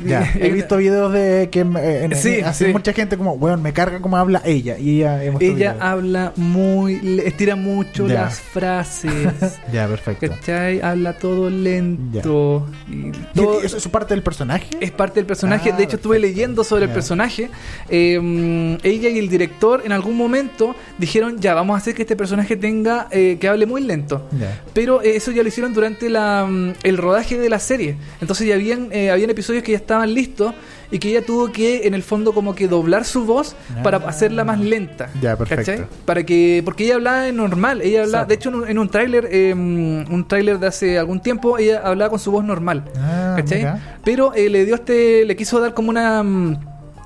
[0.05, 2.71] Ya, he visto videos de que eh, en- Sí, hace sí.
[2.73, 4.77] mucha gente como, weón, me carga como habla ella.
[4.77, 8.21] Y ella, hemos Ella habla muy, estira mucho Ya.
[8.23, 9.57] las frases.
[9.73, 10.27] Ya, perfecto.
[10.29, 10.81] ¿Cachai?
[10.81, 12.65] Habla todo lento.
[12.89, 14.77] Y ¿Y todo- ¿Eso es parte del personaje?
[14.79, 15.71] es parte del personaje.
[15.71, 17.49] Ah, de hecho, estuve leyendo sobre el personaje.
[17.89, 22.15] Eh, ella y el director en algún momento dijeron, ya, vamos a hacer que este
[22.15, 24.27] personaje tenga, eh, que hable muy lento.
[24.39, 24.61] Ya.
[24.73, 27.95] Pero eh, eso ya lo hicieron durante la, mm, el rodaje de la serie.
[28.21, 30.53] Entonces ya habían, eh, habían episodios que ya estaban listos
[30.91, 34.03] y que ella tuvo que, en el fondo, como que doblar su voz para Ah.
[34.07, 35.09] hacerla más lenta.
[35.21, 35.65] Ya, perfecto.
[35.71, 35.85] ¿Cachai?
[36.05, 37.81] Para que, porque ella hablaba normal.
[37.81, 38.27] Ella hablaba, Exacto.
[38.29, 41.81] de hecho, en un, en un tráiler, eh, un tráiler de hace algún tiempo, ella
[41.83, 42.83] hablaba con su voz normal.
[42.97, 43.57] Ah, ¿Cachai?
[43.59, 43.97] mira.
[44.03, 46.23] Pero eh, le dio este, le quiso dar como una...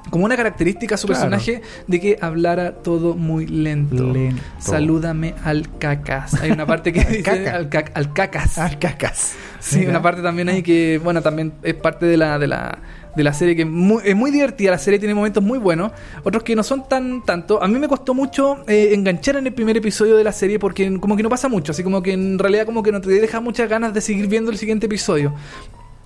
[0.10, 1.22] como una característica a su Claro.
[1.30, 4.12] personaje de que hablara todo muy lento.
[4.12, 4.42] Lento.
[4.60, 6.34] Salúdame al cacas.
[6.42, 7.56] Hay una parte que dice caca.
[7.56, 8.58] al, ca- al cacas.
[8.58, 9.34] Ah, cacas.
[9.60, 9.92] Sí, Mira.
[9.92, 12.80] una parte también ahí que, bueno, también es parte de la, de la,
[13.16, 14.72] de la serie que es muy, es muy divertida.
[14.72, 15.92] La serie tiene momentos muy buenos,
[16.24, 17.62] otros que no son tan tanto.
[17.62, 21.00] A mí me costó mucho eh, enganchar en el primer episodio de la serie porque
[21.00, 23.40] como que no pasa mucho, así como que en realidad como que no te deja
[23.40, 25.34] muchas ganas de seguir viendo el siguiente episodio.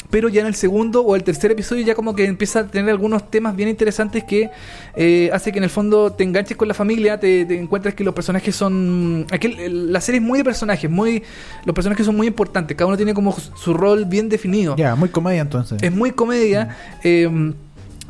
[0.10, 2.90] Pero ya en el segundo o el tercer episodio ya como que empieza a tener
[2.92, 4.50] algunos temas bien interesantes que
[4.96, 8.04] eh, hace que en el fondo te enganches con la familia, te, te encuentres que
[8.04, 9.26] los personajes son...
[9.32, 11.24] Aquel, el- la serie es muy de personajes, muy
[11.66, 14.76] los personajes son muy importantes, cada uno tiene como su rol bien definido.
[14.78, 15.82] Ya, muy comedia entonces.
[15.82, 16.76] Es muy comedia.
[17.04, 17.54] eh,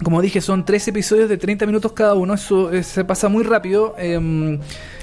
[0.04, 3.44] como dije, son tres episodios de 30 minutos cada uno, eso eh, se pasa muy
[3.44, 3.96] rápido.
[3.98, 4.16] eh,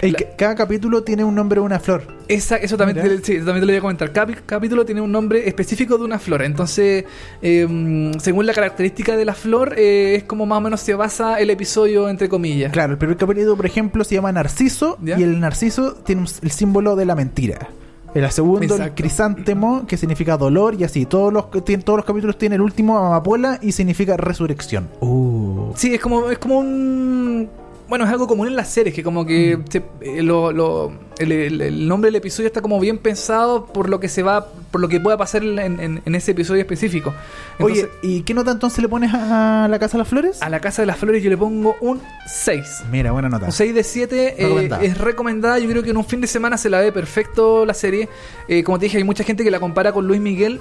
[0.03, 2.03] El la- que- cada capítulo tiene un nombre de una flor.
[2.28, 4.12] esa- eso también te, sí, también te lo voy a comentar.
[4.12, 6.43] Cada capítulo tiene un nombre específico de una flor.
[6.43, 7.05] Entonces,
[7.40, 11.40] eh, según la característica de la flor, eh, es como más o menos se basa
[11.40, 12.70] el episodio, entre comillas.
[12.72, 15.18] Claro, el primer capítulo, por ejemplo, se llama Narciso ¿Ya?
[15.18, 17.68] y el narciso tiene un- el símbolo de la mentira.
[18.14, 18.94] El segundo, el Exacto.
[18.94, 21.06] crisántemo, que significa dolor y así.
[21.06, 24.88] Todos los, todos los capítulos tienen el último amapola y significa resurrección.
[25.00, 25.72] Uh.
[25.74, 27.48] Sí, es como, es como un.
[27.93, 29.64] Bueno, es algo común en las series, que como que Mm.
[29.70, 33.90] se- eh, lo- lo- el, el- el nombre del episodio está como bien pensado por
[33.90, 37.12] lo que se va, por lo que pueda pasar en, en- en ese episodio específico.
[37.59, 40.40] Entonces, Oye, ¿y qué nota entonces le pones a, a la Casa de las Flores?
[40.40, 42.84] a la Casa de las Flores yo le pongo un 6.
[42.90, 43.45] Mira, buena nota.
[43.45, 45.59] Un 6 de 7 eh, es recomendada.
[45.59, 48.09] Yo creo que en un fin de semana se la ve perfecto la serie.
[48.49, 50.61] Eh, como te dije, hay mucha gente que la compara con Luis Miguel.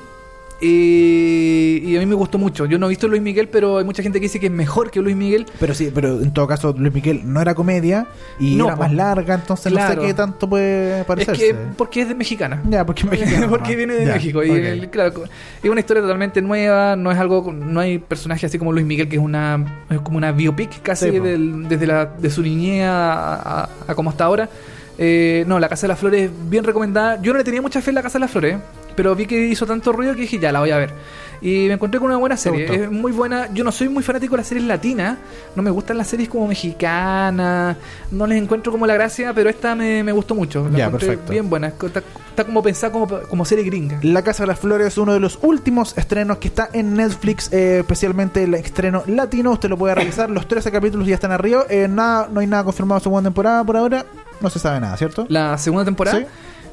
[0.61, 2.65] Eh, y a mí me gustó mucho.
[2.65, 4.91] Yo no he visto Luis Miguel, pero hay mucha gente que dice que es mejor
[4.91, 5.45] que Luis Miguel.
[5.59, 8.07] Pero sí, pero en todo caso, Luis Miguel no era comedia
[8.39, 10.01] y No, era más larga, entonces no Claro.
[10.01, 11.47] sé qué tanto puede Es parecerse.
[11.47, 12.61] que porque es de mexicana.
[12.69, 13.77] Ya, porque es mexicano, porque ¿no?
[13.77, 14.43] viene de Ya, México.
[14.43, 15.23] Y claro,
[15.63, 16.95] es una historia totalmente nueva.
[16.95, 17.51] No es algo.
[17.53, 19.83] No hay personaje así como Luis Miguel, que es una.
[19.89, 23.95] Es como una biopic casi Sí, del- desde la, de su niñez a, a- a
[23.95, 24.49] como está ahora.
[24.97, 27.19] Eh, no, La Casa de las Flores, bien recomendada.
[27.21, 28.57] Yo no le tenía mucha fe en La Casa de las Flores,
[28.95, 30.93] pero vi que hizo tanto ruido que dije, ya la voy a ver.
[31.41, 32.83] Y me encontré con una buena serie.
[32.83, 33.51] Es muy buena.
[33.51, 35.17] Yo no soy muy fanático de las series latinas.
[35.55, 37.77] No me gustan las series como mexicanas.
[38.11, 40.69] No les encuentro como la gracia, pero esta me, me gustó mucho.
[40.69, 41.31] La Ya, encontré perfecto.
[41.31, 41.67] Bien buena.
[41.69, 43.97] Está, está como pensada como, como serie gringa.
[44.03, 47.51] La Casa de las Flores es uno de los últimos estrenos que está en Netflix,
[47.51, 49.51] eh, especialmente el estreno latino.
[49.51, 51.65] Usted lo puede revisar, los 13 capítulos ya están arriba.
[51.69, 54.05] Eh, nada, no hay nada confirmado segunda temporada por ahora.
[54.41, 55.25] No se sabe nada, ¿cierto?
[55.27, 56.19] La segunda temporada.
[56.19, 56.25] Sí.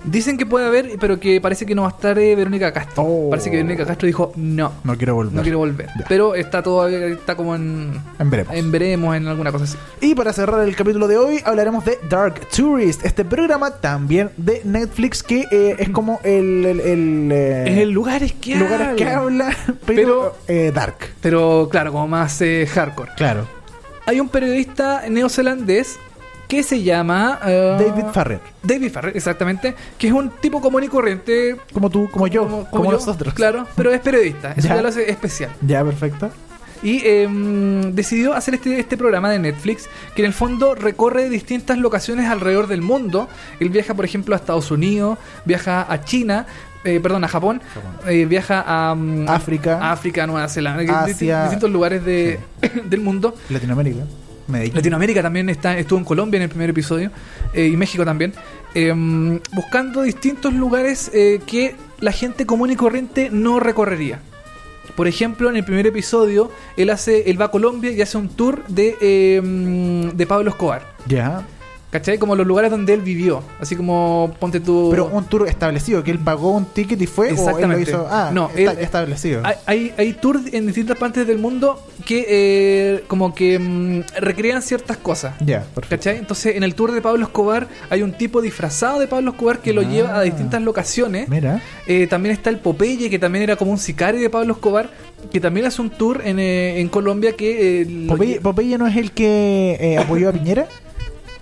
[0.04, 3.02] Dicen que puede haber, pero que parece que no va a estar eh, Verónica Castro.
[3.02, 3.30] Oh.
[3.30, 4.72] Parece que Verónica Castro dijo no.
[4.84, 5.34] No quiero volver.
[5.34, 5.86] No quiero volver.
[5.98, 6.04] Ya.
[6.08, 8.00] Pero está todavía está como en.
[8.18, 8.54] En veremos.
[8.54, 9.76] En veremos, en alguna cosa así.
[10.00, 14.62] Y para cerrar el capítulo de hoy hablaremos de Dark Tourist, este programa también de
[14.64, 19.08] Netflix que eh, es como el, el, el, eh, Es el lugares que lugares que
[19.08, 20.96] habla, pero, eh, dark.
[21.20, 23.12] Pero claro, como más eh, hardcore.
[23.16, 23.46] Claro.
[24.06, 25.98] Hay un periodista neozelandés
[26.48, 27.38] que se llama.
[27.46, 28.40] eh, David Farrer.
[28.62, 29.74] David Farrer, exactamente.
[29.98, 31.56] Que es un tipo común y corriente.
[31.72, 33.34] Como tú, como yo, como, yo, nosotros.
[33.34, 34.52] Claro, pero es periodista.
[34.56, 34.76] Eso Ya.
[34.76, 35.50] ya lo hace especial.
[35.60, 36.30] Ya, perfecto.
[36.82, 41.76] Y em, decidió hacer este, este programa de Netflix que en el fondo recorre distintas
[41.76, 43.28] locaciones alrededor del mundo.
[43.60, 46.46] Él viaja, por ejemplo, a Estados Unidos, viaja a China,
[46.84, 47.60] eh, perdón, a Japón,
[48.06, 50.26] eh, viaja a mm, África.
[50.28, 51.42] Nueva Zelanda, Asia.
[51.42, 52.38] distintos lugares de,
[52.84, 53.34] del mundo.
[53.50, 54.04] Latinoamérica.
[54.48, 54.74] Medellín.
[54.74, 57.10] Latinoamérica también está, estuvo en Colombia en el primer episodio
[57.52, 58.32] eh, y México también,
[58.74, 64.20] em, buscando distintos lugares eh, que la gente común y corriente no recorrería.
[64.96, 68.28] Por ejemplo, en el primer episodio, él hace, él va a Colombia y hace un
[68.28, 70.82] tour de, em, de Pablo Escobar.
[71.06, 71.46] Ya.
[71.90, 72.18] ¿Cachai?
[72.18, 73.42] Como los lugares donde él vivió.
[73.60, 74.88] Así como ponte tú.
[74.90, 77.90] Pero un tour establecido, que él pagó un ticket y fue, o él lo Exactamente.
[77.90, 78.06] hizo.
[78.10, 79.40] Ah, No, está- él- establecido.
[79.42, 84.60] Hay, hay, hay tours en distintas partes del mundo que eh, como que mm, recrean
[84.60, 85.34] ciertas cosas.
[85.40, 85.88] ya, perfecto.
[85.96, 86.18] ¿Cachai?
[86.18, 89.72] Entonces, en el tour de Pablo Escobar hay un tipo disfrazado de Pablo Escobar que
[89.72, 89.84] lo Ah.
[89.84, 91.28] lleva a distintas locaciones.
[91.30, 91.62] Mira.
[91.86, 94.90] Eh, también está el Popeye, que también era como un sicario de Pablo Escobar,
[95.32, 97.80] que también hace un tour en, eh, en Colombia que...
[97.82, 100.66] eh, Popeye, Popeye no es el que eh, apoyó a Piñera.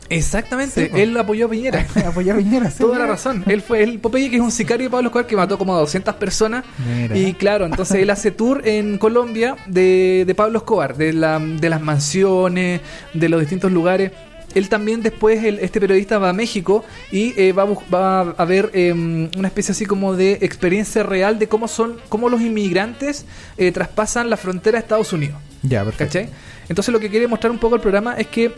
[0.08, 1.86] Exactamente, Sí, él apoyó a Piñera.
[2.06, 2.78] apoyó a Piñera, sí.
[2.78, 3.42] Toda la razón.
[3.46, 5.80] Él fue el Popeye, que es un sicario de Pablo Escobar que mató como a
[5.80, 6.64] 200 personas.
[6.86, 7.16] Mira.
[7.16, 11.68] Y claro, entonces él hace tour en Colombia de, de Pablo Escobar, de, la, de
[11.68, 12.80] las mansiones,
[13.14, 14.12] de los distintos lugares.
[14.54, 16.82] Él también después, el- este periodista va a México
[17.12, 21.38] y eh, va, a va a ver eh, una especie así como de experiencia real
[21.38, 23.26] de cómo son, cómo los inmigrantes
[23.58, 25.36] eh, traspasan la frontera a Estados Unidos.
[25.62, 26.14] Ya, perfecto.
[26.20, 26.30] ¿Cachai?
[26.70, 28.50] Entonces lo que quiere mostrar un poco el programa es que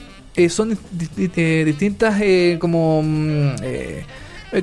[0.44, 4.04] eh, son di- di- eh, distintas eh, como mm, eh,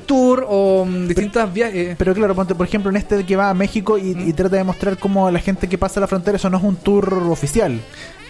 [0.06, 1.96] tour o mm, distintas viajes.
[1.98, 4.98] Pero claro, por ejemplo, en este que va a México y, y trata de mostrar
[4.98, 7.80] cómo la gente que pasa la frontera, eso no es un tour oficial.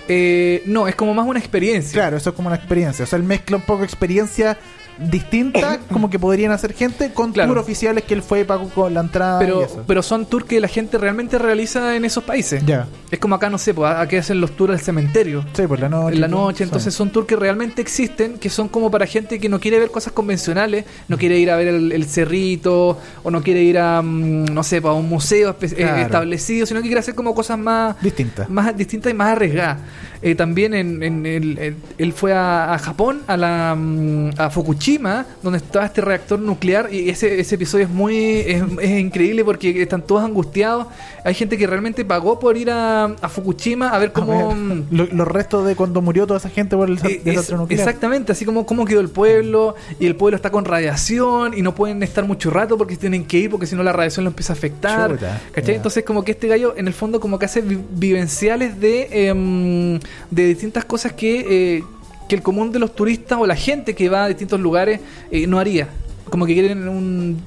[0.07, 1.93] Eh, no, es como más una experiencia.
[1.93, 3.03] Claro, eso es como una experiencia.
[3.03, 4.57] O sea, él mezcla un poco experiencia
[4.97, 7.49] distinta, como que podrían hacer gente, con Claro.
[7.53, 9.41] tours oficiales que él fue pagó con la entrada.
[9.41, 9.83] y Pero, eso.
[9.87, 12.63] pero son tours que la gente realmente realiza en esos países.
[12.65, 12.87] Ya.
[13.11, 15.45] Es como acá, no sé, pues aquí hacen los tours del cementerio.
[15.53, 16.15] Sí, por la noche.
[16.15, 19.49] en la noche, entonces son tours que realmente existen, que son como para gente que
[19.49, 23.41] no quiere ver cosas convencionales, no quiere ir a ver el, el cerrito, o no
[23.41, 25.97] quiere ir a, mm, no sé, para un museo eh, Claro.
[26.01, 28.45] establecido, sino que quiere hacer como cosas más, Distinta.
[28.49, 29.79] más distintas y más arriesgadas.
[30.25, 34.49] Eh, también en, en el- el- él fue a, a Japón, a la mm, a
[34.49, 39.45] Fukushima, donde estaba este reactor nuclear, y ese, ese episodio es muy es, es increíble
[39.45, 40.87] porque están todos angustiados.
[41.23, 44.47] Hay gente que realmente pagó por ir a, a Fukushima a ver A cómo...
[44.49, 47.51] ver, mm, lo- los restos de cuando murió toda esa gente por el eh, es-
[47.51, 47.79] nuclear.
[47.79, 51.75] exactamente, así como cómo quedó el pueblo y el pueblo está con radiación y no
[51.75, 54.53] pueden estar mucho rato porque tienen que ir porque si no la radiación lo empieza
[54.53, 55.11] a afectar.
[55.11, 55.75] Chuta, ¿cachai?
[55.75, 59.99] Entonces como que este gallo en el fondo como que hace vi- vivenciales de, em,
[60.31, 61.83] de distintas cosas que, eh,
[62.27, 64.99] que el común de los turistas o la gente que va a distintos lugares
[65.31, 65.89] eh, no haría.
[66.29, 67.41] Como que quieren un...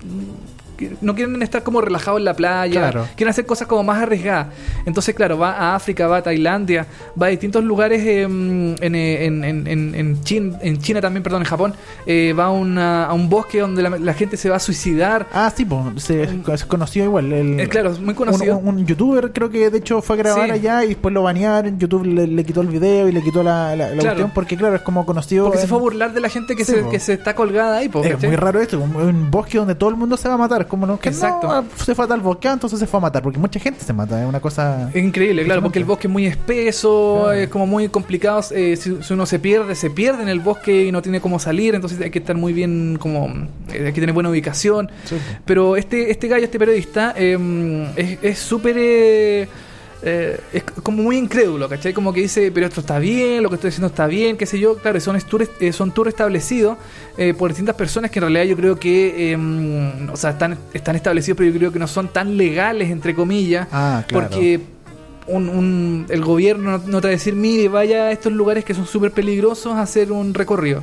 [1.01, 3.07] No quieren estar como relajados en la playa, Claro.
[3.17, 4.49] quieren hacer cosas como más arriesgadas.
[4.87, 6.87] Entonces, claro, va a África, va a Tailandia,
[7.21, 11.43] va a distintos lugares en, eh, en, en, en, en Chin- en China también, perdón,
[11.43, 11.75] en Japón.
[12.07, 15.27] eh, va a, una- a un bosque donde la, la gente se va a suicidar.
[15.33, 16.27] Ah, sí, pues, se,
[16.57, 17.33] se conoció igual.
[17.33, 18.59] El, Eh, claro, es muy conocido.
[18.59, 20.51] Un, un youtuber creo que de hecho fue a grabar Sí.
[20.53, 21.79] allá y después lo banearon.
[21.79, 24.03] YouTube le, le quitó el video y le quitó la, la, la Claro.
[24.03, 25.45] cuestión porque, claro, es como conocido.
[25.47, 26.91] Porque se fue a burlar de la gente que, Sí, se, po.
[26.91, 29.91] que se está colgada ahí, po, Es muy raro esto, un, un bosque donde todo
[29.91, 30.67] el mundo se va a matar.
[30.69, 31.47] Como no, que Exacto.
[31.49, 33.23] no, ah, se fue a tal bosque, ah, entonces se fue a matar.
[33.23, 34.91] Porque mucha gente se mata, es una cosa.
[34.95, 37.33] Es increíble, claro, porque el bosque es muy espeso, Claro.
[37.33, 38.43] es como muy complicado.
[38.55, 41.39] eh, si, si uno se pierde, se pierde en el bosque y no tiene cómo
[41.39, 43.27] salir, entonces hay que estar muy bien, como
[43.73, 44.91] eh, hay que tener buena ubicación.
[45.05, 45.17] Sí.
[45.45, 47.37] Pero este, este gallo, este periodista, eh,
[47.97, 48.77] es- es súper.
[48.79, 49.49] eh,
[50.03, 51.93] eh, es como muy incrédulo, ¿cachai?
[51.93, 54.59] Como que dice, pero esto está bien, lo que estoy diciendo está bien, qué sé
[54.59, 54.77] yo.
[54.77, 56.77] Claro, son tours, eh, son tours establecidos
[57.17, 60.97] eh, por distintas personas que en realidad yo creo que, eh, o sea, están, están
[60.97, 63.67] establecidos, pero yo creo que no son tan legales, entre comillas.
[63.73, 64.29] Ah, claro.
[64.29, 64.61] Porque
[65.27, 68.65] un, un- el gobierno no, no te va a decir, mire, vaya a estos lugares
[68.65, 70.83] que son súper peligrosos a hacer un recorrido.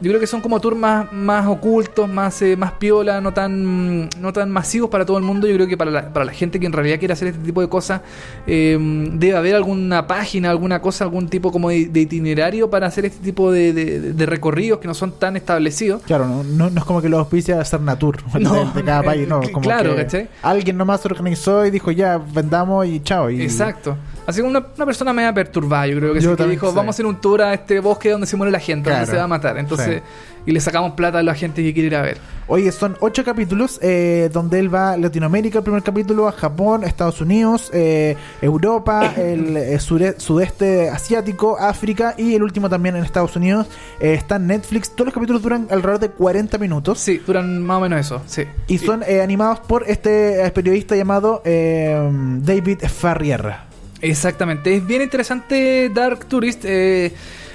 [0.00, 4.08] Yo creo que son como tours más, más ocultos, más, eh, más piola, no tan,
[4.20, 5.46] no tan masivos para todo el mundo.
[5.46, 7.60] Yo creo que para la, para la gente que en realidad quiere hacer este tipo
[7.60, 8.00] de cosas,
[8.46, 8.78] eh,
[9.12, 13.22] debe haber alguna página, alguna cosa, algún tipo como de, de itinerario para hacer este
[13.24, 16.02] tipo de, de- de recorridos que no son tan establecidos.
[16.02, 19.02] Claro, no, no, no es como que lo auspicia a hacer Natur No, de, cada
[19.02, 19.40] país, no.
[19.52, 20.28] Como claro, que ¿cachai?
[20.42, 23.30] Alguien nomás se organizó y dijo ya, vendamos y chao.
[23.30, 23.96] Y, Exacto.
[24.26, 26.76] Así como una, una persona media perturbada, yo creo que, Yo sí, que dijo, sé.
[26.76, 28.98] vamos a hacer un tour a este bosque donde se muere la gente, Claro.
[29.00, 29.56] donde se va a matar.
[29.58, 30.02] Entonces,
[30.44, 32.18] y le sacamos plata a la gente que quiere ir a ver.
[32.48, 36.84] Oye, son ocho capítulos eh, donde él va a Latinoamérica, el primer capítulo, a Japón,
[36.84, 43.34] Estados Unidos, eh, Europa, el eh, sudeste asiático, África y el último también en Estados
[43.34, 43.66] Unidos.
[44.00, 44.90] Eh, está en Netflix.
[44.90, 47.00] Todos los capítulos duran alrededor de 40 minutos.
[47.00, 48.44] Sí, duran más o menos eso, sí.
[48.68, 53.65] Y son eh, animados por este periodista llamado David Farrier.
[54.10, 54.74] Exactamente.
[54.76, 56.64] Es bien interesante Dark Tourist.
[56.64, 57.14] eh,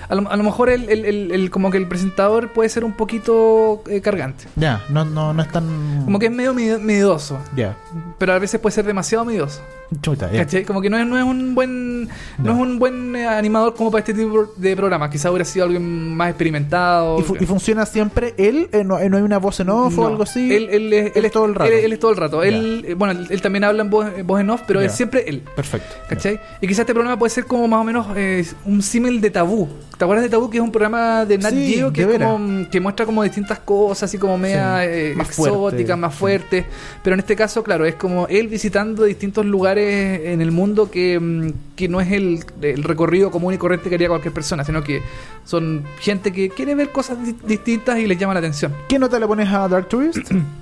[0.09, 2.83] a, lo, a lo mejor el, el- el- el- como que el presentador puede ser
[2.83, 4.45] un poquito eh, cargante.
[4.57, 6.01] Ya, no, no, no es tan.
[6.03, 7.39] Como que es medio miedo- miedoso.
[7.55, 7.77] Ya.
[8.17, 9.61] Pero a veces puede ser demasiado miedoso.
[10.01, 10.45] Chuta, ya.
[10.45, 10.63] ¿Cachai?
[10.63, 12.51] Como que no es, no es un buen no No.
[12.53, 15.09] es un buen eh, animador como para este tipo de programa.
[15.09, 17.19] Quizá hubiera sido alguien más experimentado.
[17.19, 18.69] ¿Y, fu- y funciona siempre él?
[18.71, 20.53] Eh, no, eh, no hay una voz en off o algo así?
[20.55, 21.71] Él, él es, él es todo el rato.
[21.71, 22.41] Él, él es todo el rato.
[22.41, 22.49] Ya.
[22.49, 24.87] Él, eh, bueno, él, también habla en voz, en voz en off, pero Ya.
[24.87, 25.41] es siempre él.
[25.55, 25.93] Perfecto.
[26.07, 26.39] ¿Cachai?
[26.61, 29.67] Y quizás este programa puede ser como más o menos eh, un símil de Tabú.
[29.97, 30.49] ¿Te acuerdas de Tabú?
[30.49, 33.59] Que es un programa de Nat Sí, Geo que, es como, que muestra como distintas
[33.59, 35.95] cosas, así como media Sí, más exóticas, fuerte.
[35.97, 36.65] más fuertes.
[37.03, 41.19] Pero en este caso, claro, es como él visitando distintos lugares en el mundo que,
[41.19, 44.83] mm, que no es el, el recorrido común y corriente que haría cualquier persona, sino
[44.83, 45.01] que
[45.45, 48.71] son gente que quiere ver cosas di- distintas y les llama la atención.
[48.87, 50.31] ¿Qué nota le pones a Dark Tourist?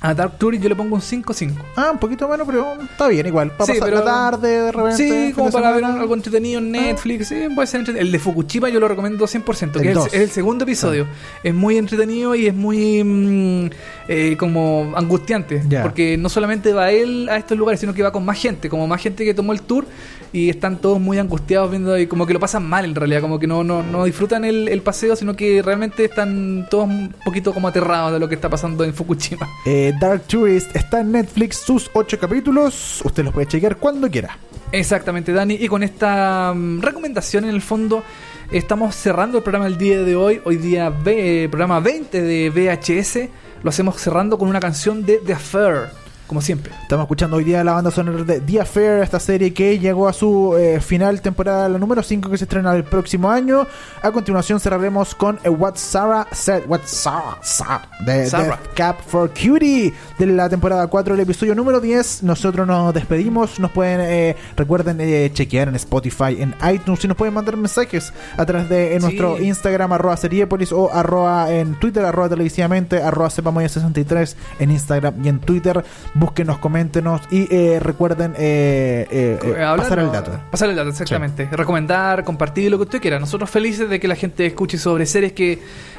[0.00, 1.54] A Dark Tourist yo le pongo un 5-5.
[1.74, 3.50] ah, un poquito menos, pero está bien igual.
[3.52, 4.96] Para Sí, pasar pero- la tarde, de repente.
[5.28, 8.06] Sí, como para ver algo entretenido en Netflix, sí, puede ser entretenido.
[8.06, 11.06] El de Fukushima yo lo recomiendo 100%, que El es, el, es el segundo episodio.
[11.42, 13.70] Es muy entretenido y es muy mm,
[14.08, 18.24] eh, como angustiante, porque no solamente va él a estos lugares, sino que va con
[18.24, 19.86] más gente, como más gente que tomó el tour
[20.32, 23.38] y están todos muy angustiados viendo y como que lo pasan mal en realidad, como
[23.38, 27.54] que no, no, no disfrutan el, el paseo, sino que realmente están todos un poquito
[27.54, 29.48] como aterrados de lo que está pasando en Fukushima.
[29.64, 33.02] Eh, Dark Tourist está en Netflix, sus ocho capítulos.
[33.04, 34.38] Usted los puede chequear cuando quiera.
[34.72, 35.54] Exactamente, Dani.
[35.54, 38.02] Y con esta mm, recomendación, en el fondo,
[38.50, 40.40] estamos cerrando el programa el día de hoy.
[40.44, 43.28] Hoy día, eh, programa 20 de VHS.
[43.62, 45.88] Lo hacemos cerrando con una canción de The Affair.
[46.26, 46.72] Como siempre.
[46.82, 50.12] Estamos escuchando hoy día la banda sonora de The Affair, esta serie que llegó a
[50.12, 53.66] su eh, final temporada, la número 5 que se estrena el próximo año.
[54.02, 58.46] A continuación cerraremos con eh, What Sarah Said, What Sarah de Sarah.
[58.56, 62.22] Death Cap for Cutie, de la temporada 4, el episodio número 10.
[62.24, 67.16] Nosotros nos despedimos, nos pueden, eh, recuerden eh, chequear en Spotify, en iTunes, y nos
[67.16, 69.06] pueden mandar mensajes a través de en Sí.
[69.06, 75.28] nuestro Instagram, arroba Seriepolis, o arroba en Twitter, arroba televisivamente, arroba sepamoya63 en Instagram y
[75.28, 75.84] en Twitter.
[76.18, 80.40] Búsquenos, coméntenos y eh, recuerden eh, eh, hablar, pasar el dato.
[80.50, 81.48] Pasar el dato, exactamente.
[81.52, 83.18] Recomendar, compartir lo que usted quiera.
[83.18, 85.58] Nosotros felices de que la gente escuche sobre series que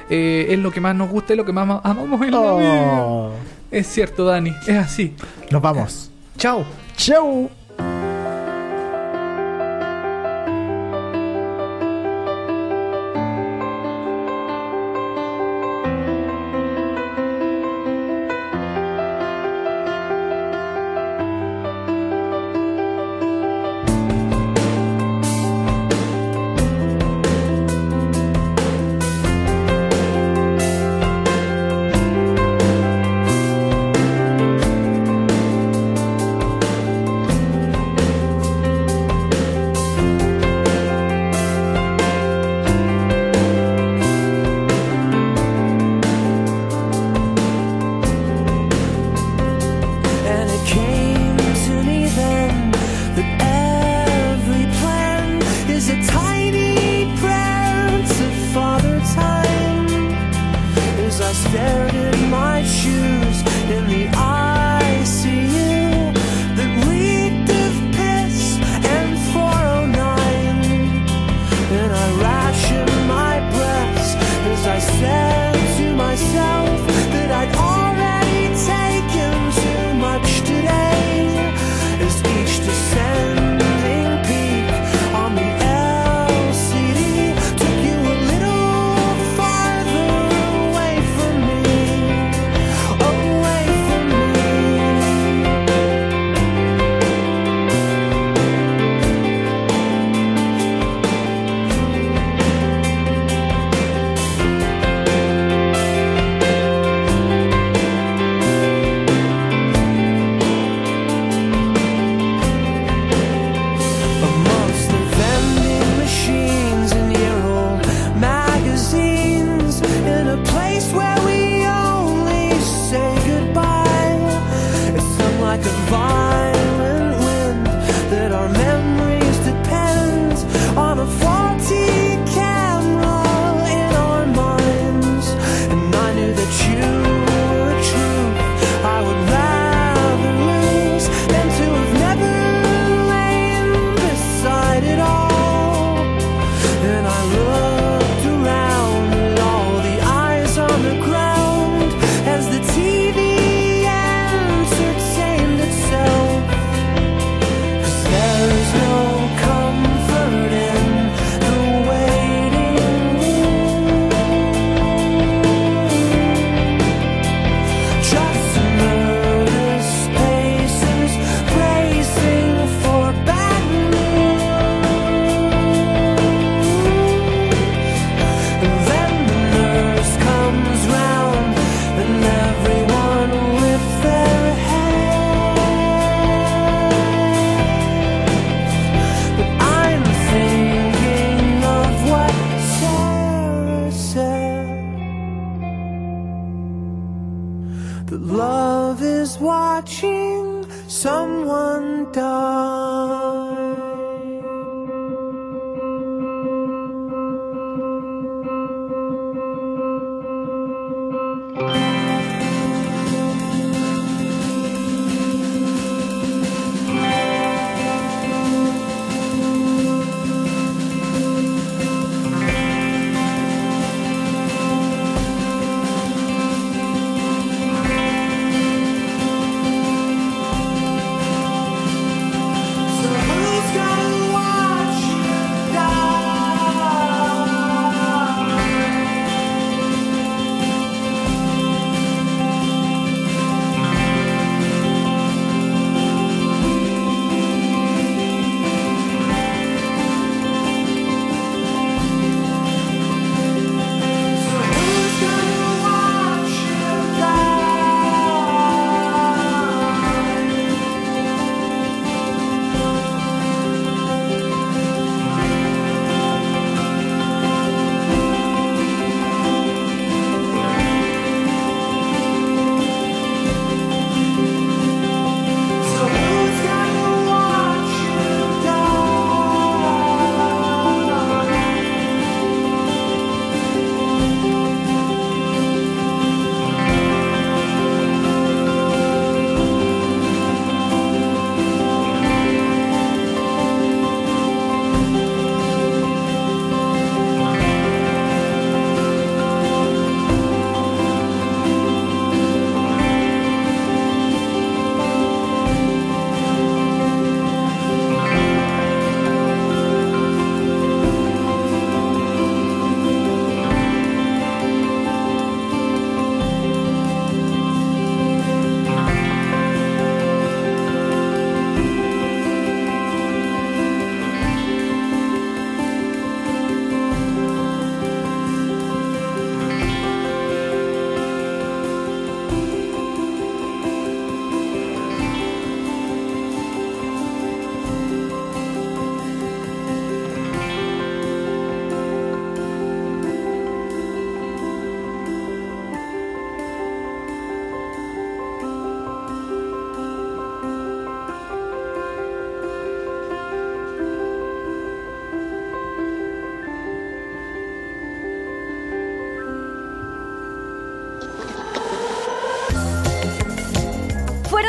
[0.09, 2.84] es lo que más nos gusta y lo que más ma- amamos en la vida.
[3.03, 3.32] Oh.
[3.70, 4.53] Es cierto, Dani.
[4.65, 5.15] Es así.
[5.51, 6.09] Nos vamos.
[6.38, 6.65] Chao.
[6.95, 7.49] Chau.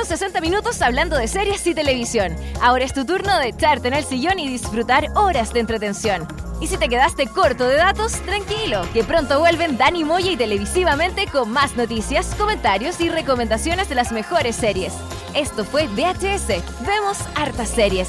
[0.09, 2.35] 60 minutos hablando de series y televisión.
[2.63, 6.27] Ahora es tu turno de echarte en el sillón y disfrutar horas de entretención.
[6.63, 11.27] Y si te quedaste corto de datos, tranquilo, que pronto vuelven Dani Moya y televisivamente
[11.27, 14.95] con más noticias, comentarios y recomendaciones de las mejores series.
[15.35, 16.65] Esto fue VHS.
[16.87, 18.09] Vemos hartas series.